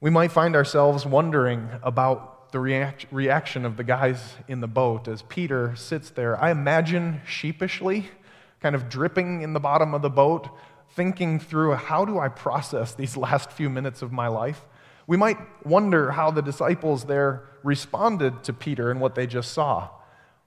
We 0.00 0.10
might 0.10 0.32
find 0.32 0.54
ourselves 0.54 1.04
wondering 1.04 1.68
about 1.82 2.52
the 2.52 2.58
react- 2.58 3.06
reaction 3.10 3.64
of 3.64 3.76
the 3.76 3.84
guys 3.84 4.36
in 4.48 4.60
the 4.60 4.68
boat 4.68 5.08
as 5.08 5.22
Peter 5.22 5.74
sits 5.76 6.10
there. 6.10 6.42
I 6.42 6.50
imagine 6.50 7.20
sheepishly, 7.26 8.10
kind 8.60 8.74
of 8.74 8.88
dripping 8.88 9.42
in 9.42 9.52
the 9.52 9.60
bottom 9.60 9.94
of 9.94 10.02
the 10.02 10.10
boat, 10.10 10.48
thinking 10.90 11.40
through 11.40 11.74
how 11.74 12.04
do 12.04 12.18
I 12.18 12.28
process 12.28 12.94
these 12.94 13.16
last 13.26 13.52
few 13.52 13.70
minutes 13.70 14.02
of 14.02 14.12
my 14.12 14.28
life? 14.28 14.66
We 15.06 15.16
might 15.16 15.38
wonder 15.66 16.12
how 16.12 16.30
the 16.30 16.42
disciples 16.42 17.04
there 17.04 17.48
responded 17.62 18.44
to 18.44 18.52
Peter 18.52 18.90
and 18.90 19.00
what 19.00 19.14
they 19.14 19.26
just 19.26 19.52
saw. 19.52 19.88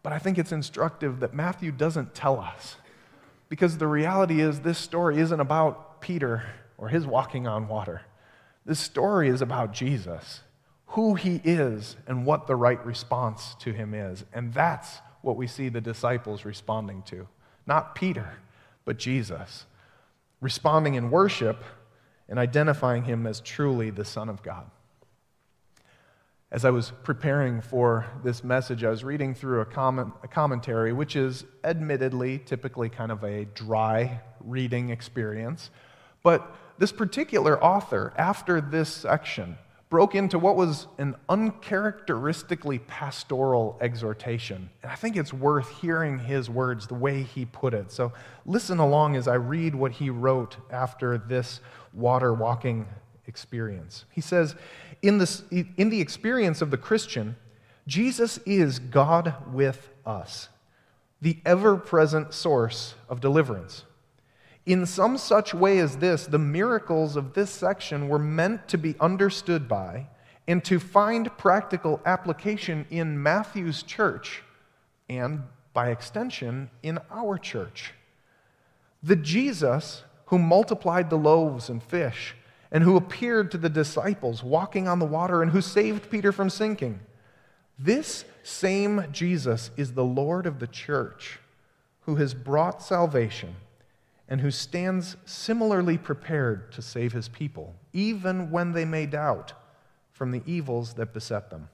But 0.03 0.13
I 0.13 0.19
think 0.19 0.37
it's 0.37 0.51
instructive 0.51 1.19
that 1.21 1.33
Matthew 1.33 1.71
doesn't 1.71 2.13
tell 2.13 2.39
us. 2.39 2.77
Because 3.49 3.77
the 3.77 3.87
reality 3.87 4.41
is, 4.41 4.61
this 4.61 4.77
story 4.77 5.19
isn't 5.19 5.39
about 5.39 6.01
Peter 6.01 6.43
or 6.77 6.89
his 6.89 7.05
walking 7.05 7.47
on 7.47 7.67
water. 7.67 8.01
This 8.65 8.79
story 8.79 9.29
is 9.29 9.41
about 9.41 9.73
Jesus, 9.73 10.41
who 10.87 11.15
he 11.15 11.41
is, 11.43 11.95
and 12.07 12.25
what 12.25 12.47
the 12.47 12.55
right 12.55 12.83
response 12.85 13.55
to 13.59 13.73
him 13.73 13.93
is. 13.93 14.25
And 14.33 14.53
that's 14.53 14.99
what 15.21 15.35
we 15.35 15.47
see 15.47 15.69
the 15.69 15.81
disciples 15.81 16.45
responding 16.45 17.03
to. 17.03 17.27
Not 17.65 17.95
Peter, 17.95 18.37
but 18.85 18.97
Jesus 18.97 19.65
responding 20.41 20.95
in 20.95 21.09
worship 21.09 21.63
and 22.27 22.37
identifying 22.37 23.03
him 23.03 23.25
as 23.25 23.39
truly 23.39 23.89
the 23.89 24.03
Son 24.03 24.29
of 24.29 24.43
God. 24.43 24.69
As 26.51 26.65
I 26.65 26.69
was 26.69 26.91
preparing 27.03 27.61
for 27.61 28.05
this 28.23 28.43
message, 28.43 28.83
I 28.83 28.89
was 28.89 29.03
reading 29.03 29.33
through 29.33 29.61
a, 29.61 29.65
comment, 29.65 30.13
a 30.21 30.27
commentary, 30.27 30.93
which 30.93 31.15
is 31.15 31.45
admittedly 31.63 32.37
typically 32.39 32.89
kind 32.89 33.11
of 33.11 33.23
a 33.23 33.45
dry 33.45 34.19
reading 34.41 34.89
experience. 34.89 35.71
But 36.21 36.55
this 36.77 36.91
particular 36.91 37.61
author, 37.63 38.13
after 38.17 38.61
this 38.61 38.89
section, 38.89 39.57
broke 39.93 40.15
into 40.15 40.39
what 40.39 40.55
was 40.55 40.87
an 40.97 41.15
uncharacteristically 41.29 42.79
pastoral 42.79 43.77
exhortation. 43.79 44.67
And 44.81 44.91
I 44.91 44.95
think 44.95 45.15
it's 45.15 45.31
worth 45.31 45.69
hearing 45.81 46.17
his 46.17 46.49
words, 46.49 46.87
the 46.87 46.95
way 46.95 47.21
he 47.21 47.45
put 47.45 47.75
it. 47.75 47.91
So 47.91 48.11
listen 48.43 48.79
along 48.79 49.17
as 49.17 49.27
I 49.27 49.35
read 49.35 49.75
what 49.75 49.91
he 49.91 50.09
wrote 50.09 50.57
after 50.71 51.19
this 51.19 51.59
water 51.93 52.33
walking 52.33 52.87
experience. 53.27 54.05
He 54.09 54.19
says, 54.19 54.55
in, 55.03 55.19
this, 55.19 55.43
in 55.51 55.91
the 55.91 56.01
experience 56.01 56.63
of 56.63 56.71
the 56.71 56.77
Christian, 56.77 57.35
Jesus 57.85 58.39
is 58.47 58.79
God 58.79 59.35
with 59.53 59.91
us, 60.07 60.49
the 61.21 61.37
ever 61.45 61.77
present 61.77 62.33
source 62.33 62.95
of 63.07 63.21
deliverance. 63.21 63.83
In 64.65 64.85
some 64.85 65.17
such 65.17 65.53
way 65.53 65.79
as 65.79 65.97
this, 65.97 66.25
the 66.25 66.39
miracles 66.39 67.15
of 67.17 67.33
this 67.33 67.49
section 67.49 68.07
were 68.07 68.19
meant 68.19 68.67
to 68.69 68.77
be 68.77 68.95
understood 68.99 69.67
by 69.67 70.07
and 70.47 70.63
to 70.65 70.79
find 70.79 71.37
practical 71.37 72.01
application 72.05 72.85
in 72.89 73.21
Matthew's 73.21 73.83
church 73.83 74.41
and, 75.09 75.43
by 75.73 75.89
extension, 75.89 76.69
in 76.81 76.99
our 77.11 77.37
church. 77.37 77.93
The 79.01 79.17
Jesus 79.17 80.03
who 80.27 80.39
multiplied 80.39 81.09
the 81.09 81.17
loaves 81.17 81.69
and 81.69 81.83
fish 81.83 82.35
and 82.71 82.83
who 82.83 82.95
appeared 82.95 83.51
to 83.51 83.57
the 83.57 83.69
disciples 83.69 84.43
walking 84.43 84.87
on 84.87 84.99
the 84.99 85.05
water 85.05 85.41
and 85.41 85.51
who 85.51 85.61
saved 85.61 86.09
Peter 86.09 86.31
from 86.31 86.49
sinking. 86.49 87.01
This 87.77 88.23
same 88.43 89.05
Jesus 89.11 89.71
is 89.75 89.93
the 89.93 90.05
Lord 90.05 90.45
of 90.45 90.59
the 90.59 90.67
church 90.67 91.39
who 92.01 92.15
has 92.15 92.33
brought 92.33 92.81
salvation 92.81 93.55
and 94.27 94.41
who 94.41 94.51
stands 94.51 95.17
similarly 95.25 95.97
prepared 95.97 96.71
to 96.71 96.81
save 96.81 97.13
his 97.13 97.27
people, 97.27 97.75
even 97.91 98.49
when 98.51 98.71
they 98.71 98.85
may 98.85 99.05
doubt 99.05 99.53
from 100.11 100.31
the 100.31 100.41
evils 100.45 100.93
that 100.93 101.13
beset 101.13 101.49
them. 101.49 101.69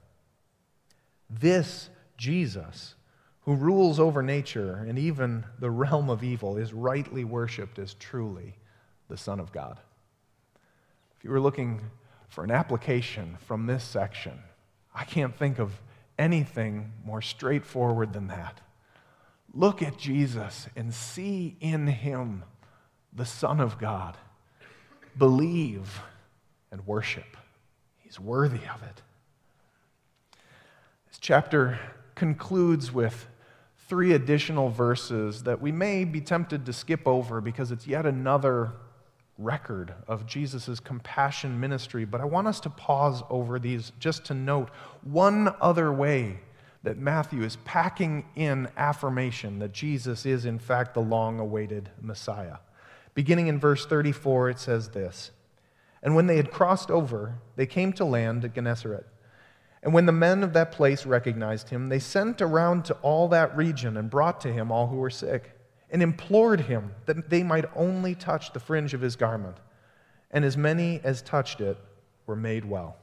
This 1.28 1.90
Jesus, 2.16 2.94
who 3.42 3.54
rules 3.54 4.00
over 4.00 4.22
nature 4.22 4.84
and 4.86 4.98
even 4.98 5.44
the 5.58 5.70
realm 5.70 6.10
of 6.10 6.24
evil, 6.24 6.56
is 6.56 6.72
rightly 6.72 7.24
worshiped 7.24 7.78
as 7.78 7.94
truly 7.94 8.56
the 9.08 9.16
Son 9.16 9.40
of 9.40 9.52
God. 9.52 9.78
If 11.16 11.24
you 11.24 11.30
were 11.30 11.40
looking 11.40 11.80
for 12.28 12.44
an 12.44 12.50
application 12.50 13.36
from 13.46 13.66
this 13.66 13.84
section, 13.84 14.38
I 14.94 15.04
can't 15.04 15.36
think 15.36 15.58
of 15.58 15.80
anything 16.18 16.92
more 17.04 17.22
straightforward 17.22 18.12
than 18.12 18.28
that. 18.28 18.60
Look 19.52 19.82
at 19.82 19.98
Jesus 19.98 20.68
and 20.76 20.94
see 20.94 21.56
in 21.60 21.86
him 21.86 22.44
the 23.12 23.24
Son 23.24 23.60
of 23.60 23.78
God. 23.78 24.16
Believe 25.18 26.00
and 26.70 26.86
worship. 26.86 27.36
He's 27.98 28.20
worthy 28.20 28.64
of 28.72 28.82
it. 28.82 29.02
This 31.08 31.18
chapter 31.20 31.78
concludes 32.14 32.92
with 32.92 33.26
three 33.88 34.12
additional 34.12 34.68
verses 34.68 35.42
that 35.42 35.60
we 35.60 35.72
may 35.72 36.04
be 36.04 36.20
tempted 36.20 36.64
to 36.66 36.72
skip 36.72 37.08
over 37.08 37.40
because 37.40 37.72
it's 37.72 37.88
yet 37.88 38.06
another 38.06 38.72
record 39.36 39.92
of 40.06 40.26
Jesus' 40.26 40.78
compassion 40.78 41.58
ministry. 41.58 42.04
But 42.04 42.20
I 42.20 42.24
want 42.24 42.46
us 42.46 42.60
to 42.60 42.70
pause 42.70 43.24
over 43.28 43.58
these 43.58 43.90
just 43.98 44.24
to 44.26 44.34
note 44.34 44.70
one 45.02 45.52
other 45.60 45.92
way 45.92 46.38
that 46.82 46.98
Matthew 46.98 47.42
is 47.42 47.56
packing 47.64 48.24
in 48.34 48.68
affirmation 48.76 49.58
that 49.58 49.72
Jesus 49.72 50.24
is, 50.24 50.44
in 50.44 50.58
fact, 50.58 50.94
the 50.94 51.00
long 51.00 51.38
awaited 51.38 51.90
Messiah. 52.00 52.56
Beginning 53.14 53.48
in 53.48 53.58
verse 53.58 53.84
34, 53.86 54.50
it 54.50 54.58
says 54.58 54.88
this 54.90 55.30
And 56.02 56.14
when 56.14 56.26
they 56.26 56.36
had 56.36 56.50
crossed 56.50 56.90
over, 56.90 57.38
they 57.56 57.66
came 57.66 57.92
to 57.94 58.04
land 58.04 58.44
at 58.44 58.54
Gennesaret. 58.54 59.06
And 59.82 59.94
when 59.94 60.06
the 60.06 60.12
men 60.12 60.42
of 60.42 60.52
that 60.52 60.72
place 60.72 61.06
recognized 61.06 61.70
him, 61.70 61.88
they 61.88 61.98
sent 61.98 62.42
around 62.42 62.84
to 62.86 62.94
all 63.02 63.28
that 63.28 63.56
region 63.56 63.96
and 63.96 64.10
brought 64.10 64.40
to 64.42 64.52
him 64.52 64.70
all 64.70 64.86
who 64.88 64.96
were 64.96 65.10
sick, 65.10 65.52
and 65.90 66.02
implored 66.02 66.62
him 66.62 66.92
that 67.06 67.30
they 67.30 67.42
might 67.42 67.64
only 67.74 68.14
touch 68.14 68.52
the 68.52 68.60
fringe 68.60 68.94
of 68.94 69.00
his 69.00 69.16
garment. 69.16 69.56
And 70.30 70.44
as 70.44 70.56
many 70.56 71.00
as 71.02 71.22
touched 71.22 71.60
it 71.60 71.78
were 72.26 72.36
made 72.36 72.64
well. 72.64 72.96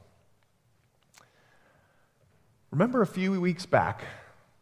Remember 2.70 3.00
a 3.00 3.06
few 3.06 3.40
weeks 3.40 3.64
back 3.64 4.02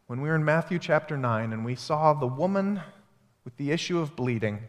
when 0.05 0.21
we 0.21 0.29
were 0.29 0.35
in 0.35 0.45
Matthew 0.45 0.79
chapter 0.79 1.17
9 1.17 1.51
and 1.51 1.65
we 1.65 1.75
saw 1.75 2.13
the 2.13 2.25
woman 2.25 2.79
with 3.43 3.57
the 3.57 3.71
issue 3.71 3.99
of 3.99 4.15
bleeding 4.15 4.61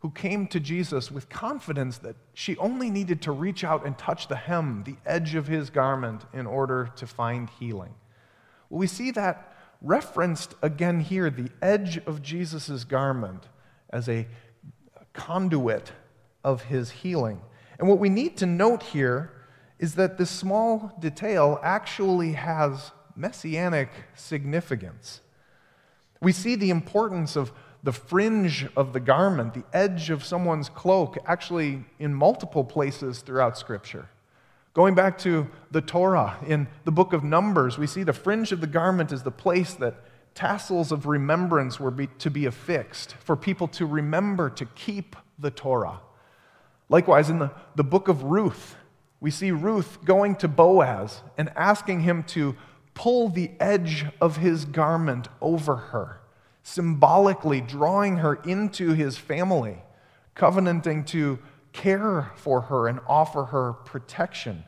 who 0.00 0.10
came 0.10 0.48
to 0.48 0.58
Jesus 0.58 1.08
with 1.08 1.28
confidence 1.28 1.98
that 1.98 2.16
she 2.34 2.56
only 2.56 2.90
needed 2.90 3.22
to 3.22 3.30
reach 3.30 3.62
out 3.62 3.86
and 3.86 3.96
touch 3.96 4.26
the 4.26 4.34
hem, 4.34 4.82
the 4.84 4.96
edge 5.06 5.36
of 5.36 5.46
his 5.46 5.70
garment, 5.70 6.24
in 6.32 6.48
order 6.48 6.90
to 6.96 7.06
find 7.06 7.48
healing. 7.60 7.94
Well, 8.68 8.80
we 8.80 8.88
see 8.88 9.12
that 9.12 9.56
referenced 9.80 10.56
again 10.60 10.98
here 10.98 11.30
the 11.30 11.50
edge 11.62 11.98
of 12.06 12.22
Jesus' 12.22 12.82
garment 12.82 13.44
as 13.90 14.08
a 14.08 14.26
conduit 15.12 15.92
of 16.42 16.62
his 16.62 16.90
healing. 16.90 17.40
And 17.78 17.88
what 17.88 18.00
we 18.00 18.08
need 18.08 18.36
to 18.38 18.46
note 18.46 18.82
here 18.82 19.30
is 19.80 19.94
that 19.94 20.18
this 20.18 20.30
small 20.30 20.92
detail 21.00 21.58
actually 21.62 22.32
has 22.32 22.92
messianic 23.16 23.88
significance. 24.14 25.22
We 26.20 26.32
see 26.32 26.54
the 26.54 26.68
importance 26.68 27.34
of 27.34 27.50
the 27.82 27.92
fringe 27.92 28.66
of 28.76 28.92
the 28.92 29.00
garment, 29.00 29.54
the 29.54 29.64
edge 29.72 30.10
of 30.10 30.22
someone's 30.22 30.68
cloak, 30.68 31.16
actually 31.26 31.82
in 31.98 32.14
multiple 32.14 32.62
places 32.62 33.20
throughout 33.20 33.56
Scripture. 33.56 34.10
Going 34.74 34.94
back 34.94 35.16
to 35.20 35.48
the 35.70 35.80
Torah, 35.80 36.36
in 36.46 36.68
the 36.84 36.92
book 36.92 37.14
of 37.14 37.24
Numbers, 37.24 37.78
we 37.78 37.86
see 37.86 38.02
the 38.02 38.12
fringe 38.12 38.52
of 38.52 38.60
the 38.60 38.66
garment 38.66 39.12
is 39.12 39.22
the 39.22 39.30
place 39.30 39.72
that 39.74 39.94
tassels 40.34 40.92
of 40.92 41.06
remembrance 41.06 41.80
were 41.80 41.90
be, 41.90 42.06
to 42.18 42.30
be 42.30 42.44
affixed 42.44 43.14
for 43.14 43.34
people 43.34 43.66
to 43.68 43.86
remember 43.86 44.50
to 44.50 44.66
keep 44.66 45.16
the 45.38 45.50
Torah. 45.50 46.00
Likewise, 46.90 47.30
in 47.30 47.38
the, 47.38 47.50
the 47.76 47.82
book 47.82 48.08
of 48.08 48.24
Ruth, 48.24 48.76
we 49.20 49.30
see 49.30 49.50
Ruth 49.50 50.04
going 50.04 50.36
to 50.36 50.48
Boaz 50.48 51.22
and 51.36 51.50
asking 51.54 52.00
him 52.00 52.22
to 52.24 52.56
pull 52.94 53.28
the 53.28 53.50
edge 53.60 54.06
of 54.20 54.38
his 54.38 54.64
garment 54.64 55.28
over 55.40 55.76
her, 55.76 56.20
symbolically 56.62 57.60
drawing 57.60 58.18
her 58.18 58.34
into 58.34 58.92
his 58.94 59.18
family, 59.18 59.78
covenanting 60.34 61.04
to 61.04 61.38
care 61.72 62.32
for 62.36 62.62
her 62.62 62.88
and 62.88 63.00
offer 63.06 63.44
her 63.44 63.74
protection. 63.74 64.64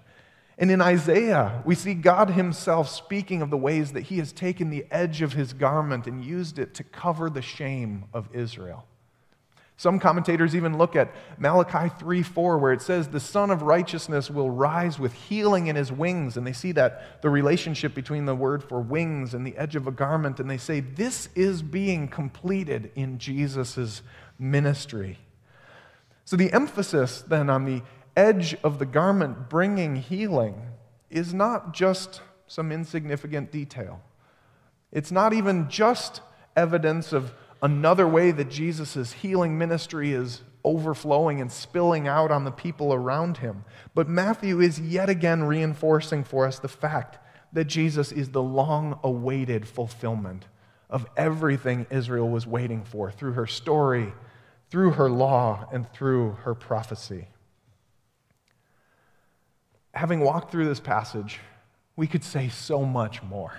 And 0.58 0.70
in 0.70 0.80
Isaiah, 0.80 1.62
we 1.64 1.74
see 1.74 1.94
God 1.94 2.30
Himself 2.30 2.88
speaking 2.88 3.42
of 3.42 3.50
the 3.50 3.56
ways 3.56 3.92
that 3.92 4.02
He 4.02 4.18
has 4.18 4.32
taken 4.32 4.70
the 4.70 4.86
edge 4.90 5.22
of 5.22 5.32
His 5.32 5.52
garment 5.52 6.06
and 6.06 6.24
used 6.24 6.58
it 6.58 6.74
to 6.74 6.84
cover 6.84 7.30
the 7.30 7.42
shame 7.42 8.04
of 8.12 8.28
Israel. 8.32 8.86
Some 9.82 9.98
commentators 9.98 10.54
even 10.54 10.78
look 10.78 10.94
at 10.94 11.12
Malachi 11.38 11.92
3 11.98 12.22
4, 12.22 12.58
where 12.58 12.72
it 12.72 12.80
says, 12.80 13.08
The 13.08 13.18
Sun 13.18 13.50
of 13.50 13.62
Righteousness 13.62 14.30
will 14.30 14.48
rise 14.48 14.96
with 14.96 15.12
healing 15.12 15.66
in 15.66 15.74
his 15.74 15.90
wings. 15.90 16.36
And 16.36 16.46
they 16.46 16.52
see 16.52 16.70
that 16.70 17.20
the 17.20 17.30
relationship 17.30 17.92
between 17.92 18.24
the 18.24 18.34
word 18.36 18.62
for 18.62 18.80
wings 18.80 19.34
and 19.34 19.44
the 19.44 19.56
edge 19.56 19.74
of 19.74 19.88
a 19.88 19.90
garment, 19.90 20.38
and 20.38 20.48
they 20.48 20.56
say, 20.56 20.78
This 20.78 21.30
is 21.34 21.62
being 21.62 22.06
completed 22.06 22.92
in 22.94 23.18
Jesus' 23.18 24.02
ministry. 24.38 25.18
So 26.26 26.36
the 26.36 26.52
emphasis 26.52 27.22
then 27.22 27.50
on 27.50 27.64
the 27.64 27.82
edge 28.16 28.54
of 28.62 28.78
the 28.78 28.86
garment 28.86 29.48
bringing 29.48 29.96
healing 29.96 30.62
is 31.10 31.34
not 31.34 31.74
just 31.74 32.20
some 32.46 32.70
insignificant 32.70 33.50
detail. 33.50 34.00
It's 34.92 35.10
not 35.10 35.32
even 35.32 35.68
just 35.68 36.20
evidence 36.54 37.12
of 37.12 37.32
another 37.62 38.06
way 38.06 38.32
that 38.32 38.50
Jesus' 38.50 39.12
healing 39.12 39.56
ministry 39.56 40.12
is 40.12 40.42
overflowing 40.64 41.40
and 41.40 41.50
spilling 41.50 42.06
out 42.06 42.30
on 42.30 42.44
the 42.44 42.50
people 42.50 42.92
around 42.92 43.38
him. 43.38 43.64
But 43.94 44.08
Matthew 44.08 44.60
is 44.60 44.80
yet 44.80 45.08
again 45.08 45.44
reinforcing 45.44 46.24
for 46.24 46.46
us 46.46 46.58
the 46.58 46.68
fact 46.68 47.18
that 47.52 47.64
Jesus 47.64 48.12
is 48.12 48.30
the 48.30 48.42
long 48.42 48.98
awaited 49.02 49.66
fulfillment 49.66 50.46
of 50.90 51.06
everything 51.16 51.86
Israel 51.90 52.28
was 52.28 52.46
waiting 52.46 52.84
for 52.84 53.10
through 53.10 53.32
her 53.32 53.46
story, 53.46 54.12
through 54.70 54.92
her 54.92 55.10
law, 55.10 55.66
and 55.72 55.90
through 55.92 56.32
her 56.42 56.54
prophecy. 56.54 57.28
Having 59.94 60.20
walked 60.20 60.50
through 60.50 60.66
this 60.66 60.80
passage, 60.80 61.40
we 61.96 62.06
could 62.06 62.24
say 62.24 62.48
so 62.48 62.84
much 62.84 63.22
more. 63.22 63.54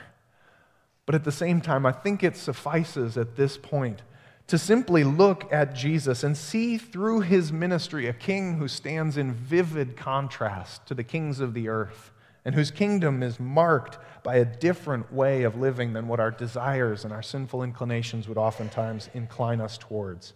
But 1.05 1.15
at 1.15 1.23
the 1.23 1.31
same 1.31 1.61
time, 1.61 1.85
I 1.85 1.91
think 1.91 2.23
it 2.23 2.37
suffices 2.37 3.17
at 3.17 3.35
this 3.35 3.57
point 3.57 4.01
to 4.47 4.57
simply 4.57 5.03
look 5.03 5.51
at 5.51 5.73
Jesus 5.73 6.23
and 6.23 6.35
see 6.35 6.77
through 6.77 7.21
his 7.21 7.51
ministry 7.51 8.07
a 8.07 8.13
king 8.13 8.57
who 8.57 8.67
stands 8.67 9.17
in 9.17 9.33
vivid 9.33 9.95
contrast 9.95 10.85
to 10.87 10.93
the 10.93 11.03
kings 11.03 11.39
of 11.39 11.53
the 11.53 11.69
earth 11.69 12.11
and 12.45 12.53
whose 12.53 12.71
kingdom 12.71 13.23
is 13.23 13.39
marked 13.39 13.97
by 14.21 14.35
a 14.35 14.45
different 14.45 15.11
way 15.13 15.43
of 15.43 15.57
living 15.57 15.93
than 15.93 16.07
what 16.07 16.19
our 16.19 16.31
desires 16.31 17.05
and 17.05 17.13
our 17.13 17.21
sinful 17.21 17.63
inclinations 17.63 18.27
would 18.27 18.37
oftentimes 18.37 19.09
incline 19.13 19.61
us 19.61 19.77
towards. 19.77 20.33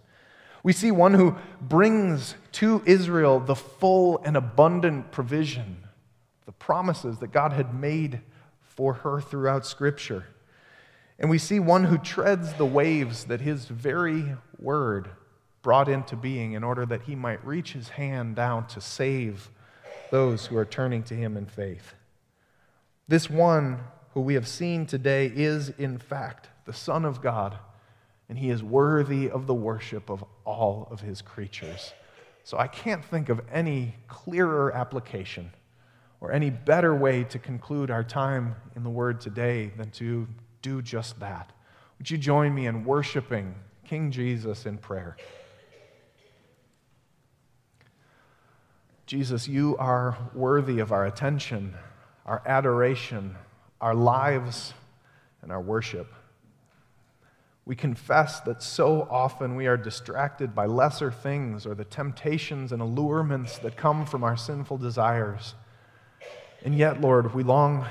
We 0.63 0.73
see 0.73 0.91
one 0.91 1.13
who 1.13 1.35
brings 1.61 2.35
to 2.53 2.81
Israel 2.85 3.39
the 3.39 3.55
full 3.55 4.21
and 4.23 4.35
abundant 4.37 5.11
provision, 5.11 5.83
the 6.45 6.51
promises 6.53 7.19
that 7.19 7.31
God 7.31 7.53
had 7.53 7.73
made 7.73 8.21
for 8.61 8.93
her 8.93 9.19
throughout 9.19 9.65
Scripture. 9.65 10.25
And 11.19 11.29
we 11.29 11.37
see 11.37 11.59
one 11.59 11.85
who 11.85 11.97
treads 11.97 12.53
the 12.53 12.65
waves 12.65 13.25
that 13.25 13.41
his 13.41 13.65
very 13.65 14.35
word 14.59 15.09
brought 15.61 15.89
into 15.89 16.15
being 16.15 16.53
in 16.53 16.63
order 16.63 16.85
that 16.85 17.03
he 17.03 17.15
might 17.15 17.43
reach 17.45 17.73
his 17.73 17.89
hand 17.89 18.35
down 18.35 18.67
to 18.67 18.79
save 18.81 19.49
those 20.11 20.45
who 20.45 20.57
are 20.57 20.65
turning 20.65 21.03
to 21.03 21.15
him 21.15 21.35
in 21.35 21.45
faith. 21.45 21.93
This 23.07 23.29
one 23.29 23.79
who 24.13 24.21
we 24.21 24.35
have 24.35 24.47
seen 24.47 24.85
today 24.85 25.31
is, 25.33 25.69
in 25.69 25.97
fact, 25.97 26.49
the 26.65 26.73
Son 26.73 27.05
of 27.05 27.21
God, 27.21 27.57
and 28.29 28.37
he 28.37 28.49
is 28.49 28.63
worthy 28.63 29.29
of 29.29 29.47
the 29.47 29.53
worship 29.53 30.09
of 30.09 30.23
all 30.45 30.87
of 30.91 31.01
his 31.01 31.21
creatures. 31.21 31.93
So 32.43 32.57
I 32.57 32.67
can't 32.67 33.03
think 33.03 33.29
of 33.29 33.41
any 33.51 33.95
clearer 34.07 34.73
application 34.73 35.51
or 36.21 36.31
any 36.31 36.49
better 36.49 36.95
way 36.95 37.23
to 37.25 37.39
conclude 37.39 37.91
our 37.91 38.03
time 38.03 38.55
in 38.75 38.83
the 38.83 38.89
Word 38.89 39.19
today 39.19 39.71
than 39.77 39.91
to 39.91 40.27
do 40.61 40.81
just 40.81 41.19
that. 41.19 41.51
Would 41.97 42.11
you 42.11 42.17
join 42.17 42.53
me 42.53 42.67
in 42.67 42.85
worshiping 42.85 43.55
King 43.85 44.11
Jesus 44.11 44.65
in 44.65 44.77
prayer? 44.77 45.17
Jesus, 49.05 49.47
you 49.47 49.77
are 49.77 50.17
worthy 50.33 50.79
of 50.79 50.91
our 50.91 51.05
attention, 51.05 51.73
our 52.25 52.41
adoration, 52.45 53.35
our 53.79 53.95
lives, 53.95 54.73
and 55.41 55.51
our 55.51 55.61
worship. 55.61 56.13
We 57.65 57.75
confess 57.75 58.39
that 58.41 58.61
so 58.61 59.07
often 59.09 59.55
we 59.55 59.67
are 59.67 59.77
distracted 59.77 60.53
by 60.53 60.65
lesser 60.65 61.11
things 61.11 61.65
or 61.65 61.73
the 61.75 61.85
temptations 61.85 62.71
and 62.71 62.81
allurements 62.81 63.59
that 63.59 63.77
come 63.77 64.05
from 64.05 64.23
our 64.23 64.37
sinful 64.37 64.77
desires. 64.77 65.55
And 66.63 66.77
yet, 66.77 66.99
Lord, 66.99 67.33
we 67.33 67.43
long 67.43 67.85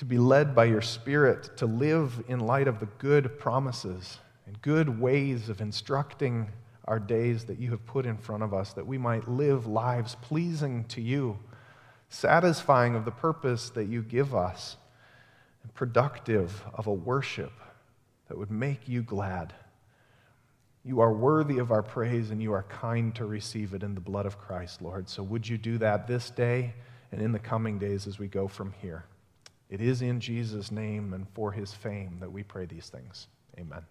to 0.00 0.06
be 0.06 0.16
led 0.16 0.54
by 0.54 0.64
your 0.64 0.80
Spirit 0.80 1.58
to 1.58 1.66
live 1.66 2.24
in 2.26 2.40
light 2.40 2.66
of 2.66 2.80
the 2.80 2.86
good 2.96 3.38
promises 3.38 4.18
and 4.46 4.62
good 4.62 4.98
ways 4.98 5.50
of 5.50 5.60
instructing 5.60 6.48
our 6.86 6.98
days 6.98 7.44
that 7.44 7.58
you 7.58 7.70
have 7.70 7.84
put 7.84 8.06
in 8.06 8.16
front 8.16 8.42
of 8.42 8.54
us, 8.54 8.72
that 8.72 8.86
we 8.86 8.96
might 8.96 9.28
live 9.28 9.66
lives 9.66 10.16
pleasing 10.22 10.84
to 10.84 11.02
you, 11.02 11.38
satisfying 12.08 12.94
of 12.94 13.04
the 13.04 13.10
purpose 13.10 13.68
that 13.68 13.88
you 13.88 14.00
give 14.00 14.34
us, 14.34 14.78
and 15.62 15.74
productive 15.74 16.64
of 16.72 16.86
a 16.86 16.94
worship 16.94 17.52
that 18.28 18.38
would 18.38 18.50
make 18.50 18.88
you 18.88 19.02
glad. 19.02 19.52
You 20.82 21.00
are 21.00 21.12
worthy 21.12 21.58
of 21.58 21.70
our 21.70 21.82
praise 21.82 22.30
and 22.30 22.40
you 22.40 22.54
are 22.54 22.62
kind 22.62 23.14
to 23.16 23.26
receive 23.26 23.74
it 23.74 23.82
in 23.82 23.94
the 23.94 24.00
blood 24.00 24.24
of 24.24 24.38
Christ, 24.38 24.80
Lord. 24.80 25.10
So 25.10 25.22
would 25.22 25.46
you 25.46 25.58
do 25.58 25.76
that 25.76 26.06
this 26.06 26.30
day 26.30 26.72
and 27.12 27.20
in 27.20 27.32
the 27.32 27.38
coming 27.38 27.78
days 27.78 28.06
as 28.06 28.18
we 28.18 28.28
go 28.28 28.48
from 28.48 28.72
here? 28.80 29.04
It 29.70 29.80
is 29.80 30.02
in 30.02 30.20
Jesus' 30.20 30.72
name 30.72 31.14
and 31.14 31.28
for 31.30 31.52
his 31.52 31.72
fame 31.72 32.18
that 32.20 32.30
we 32.30 32.42
pray 32.42 32.66
these 32.66 32.88
things. 32.88 33.28
Amen. 33.58 33.82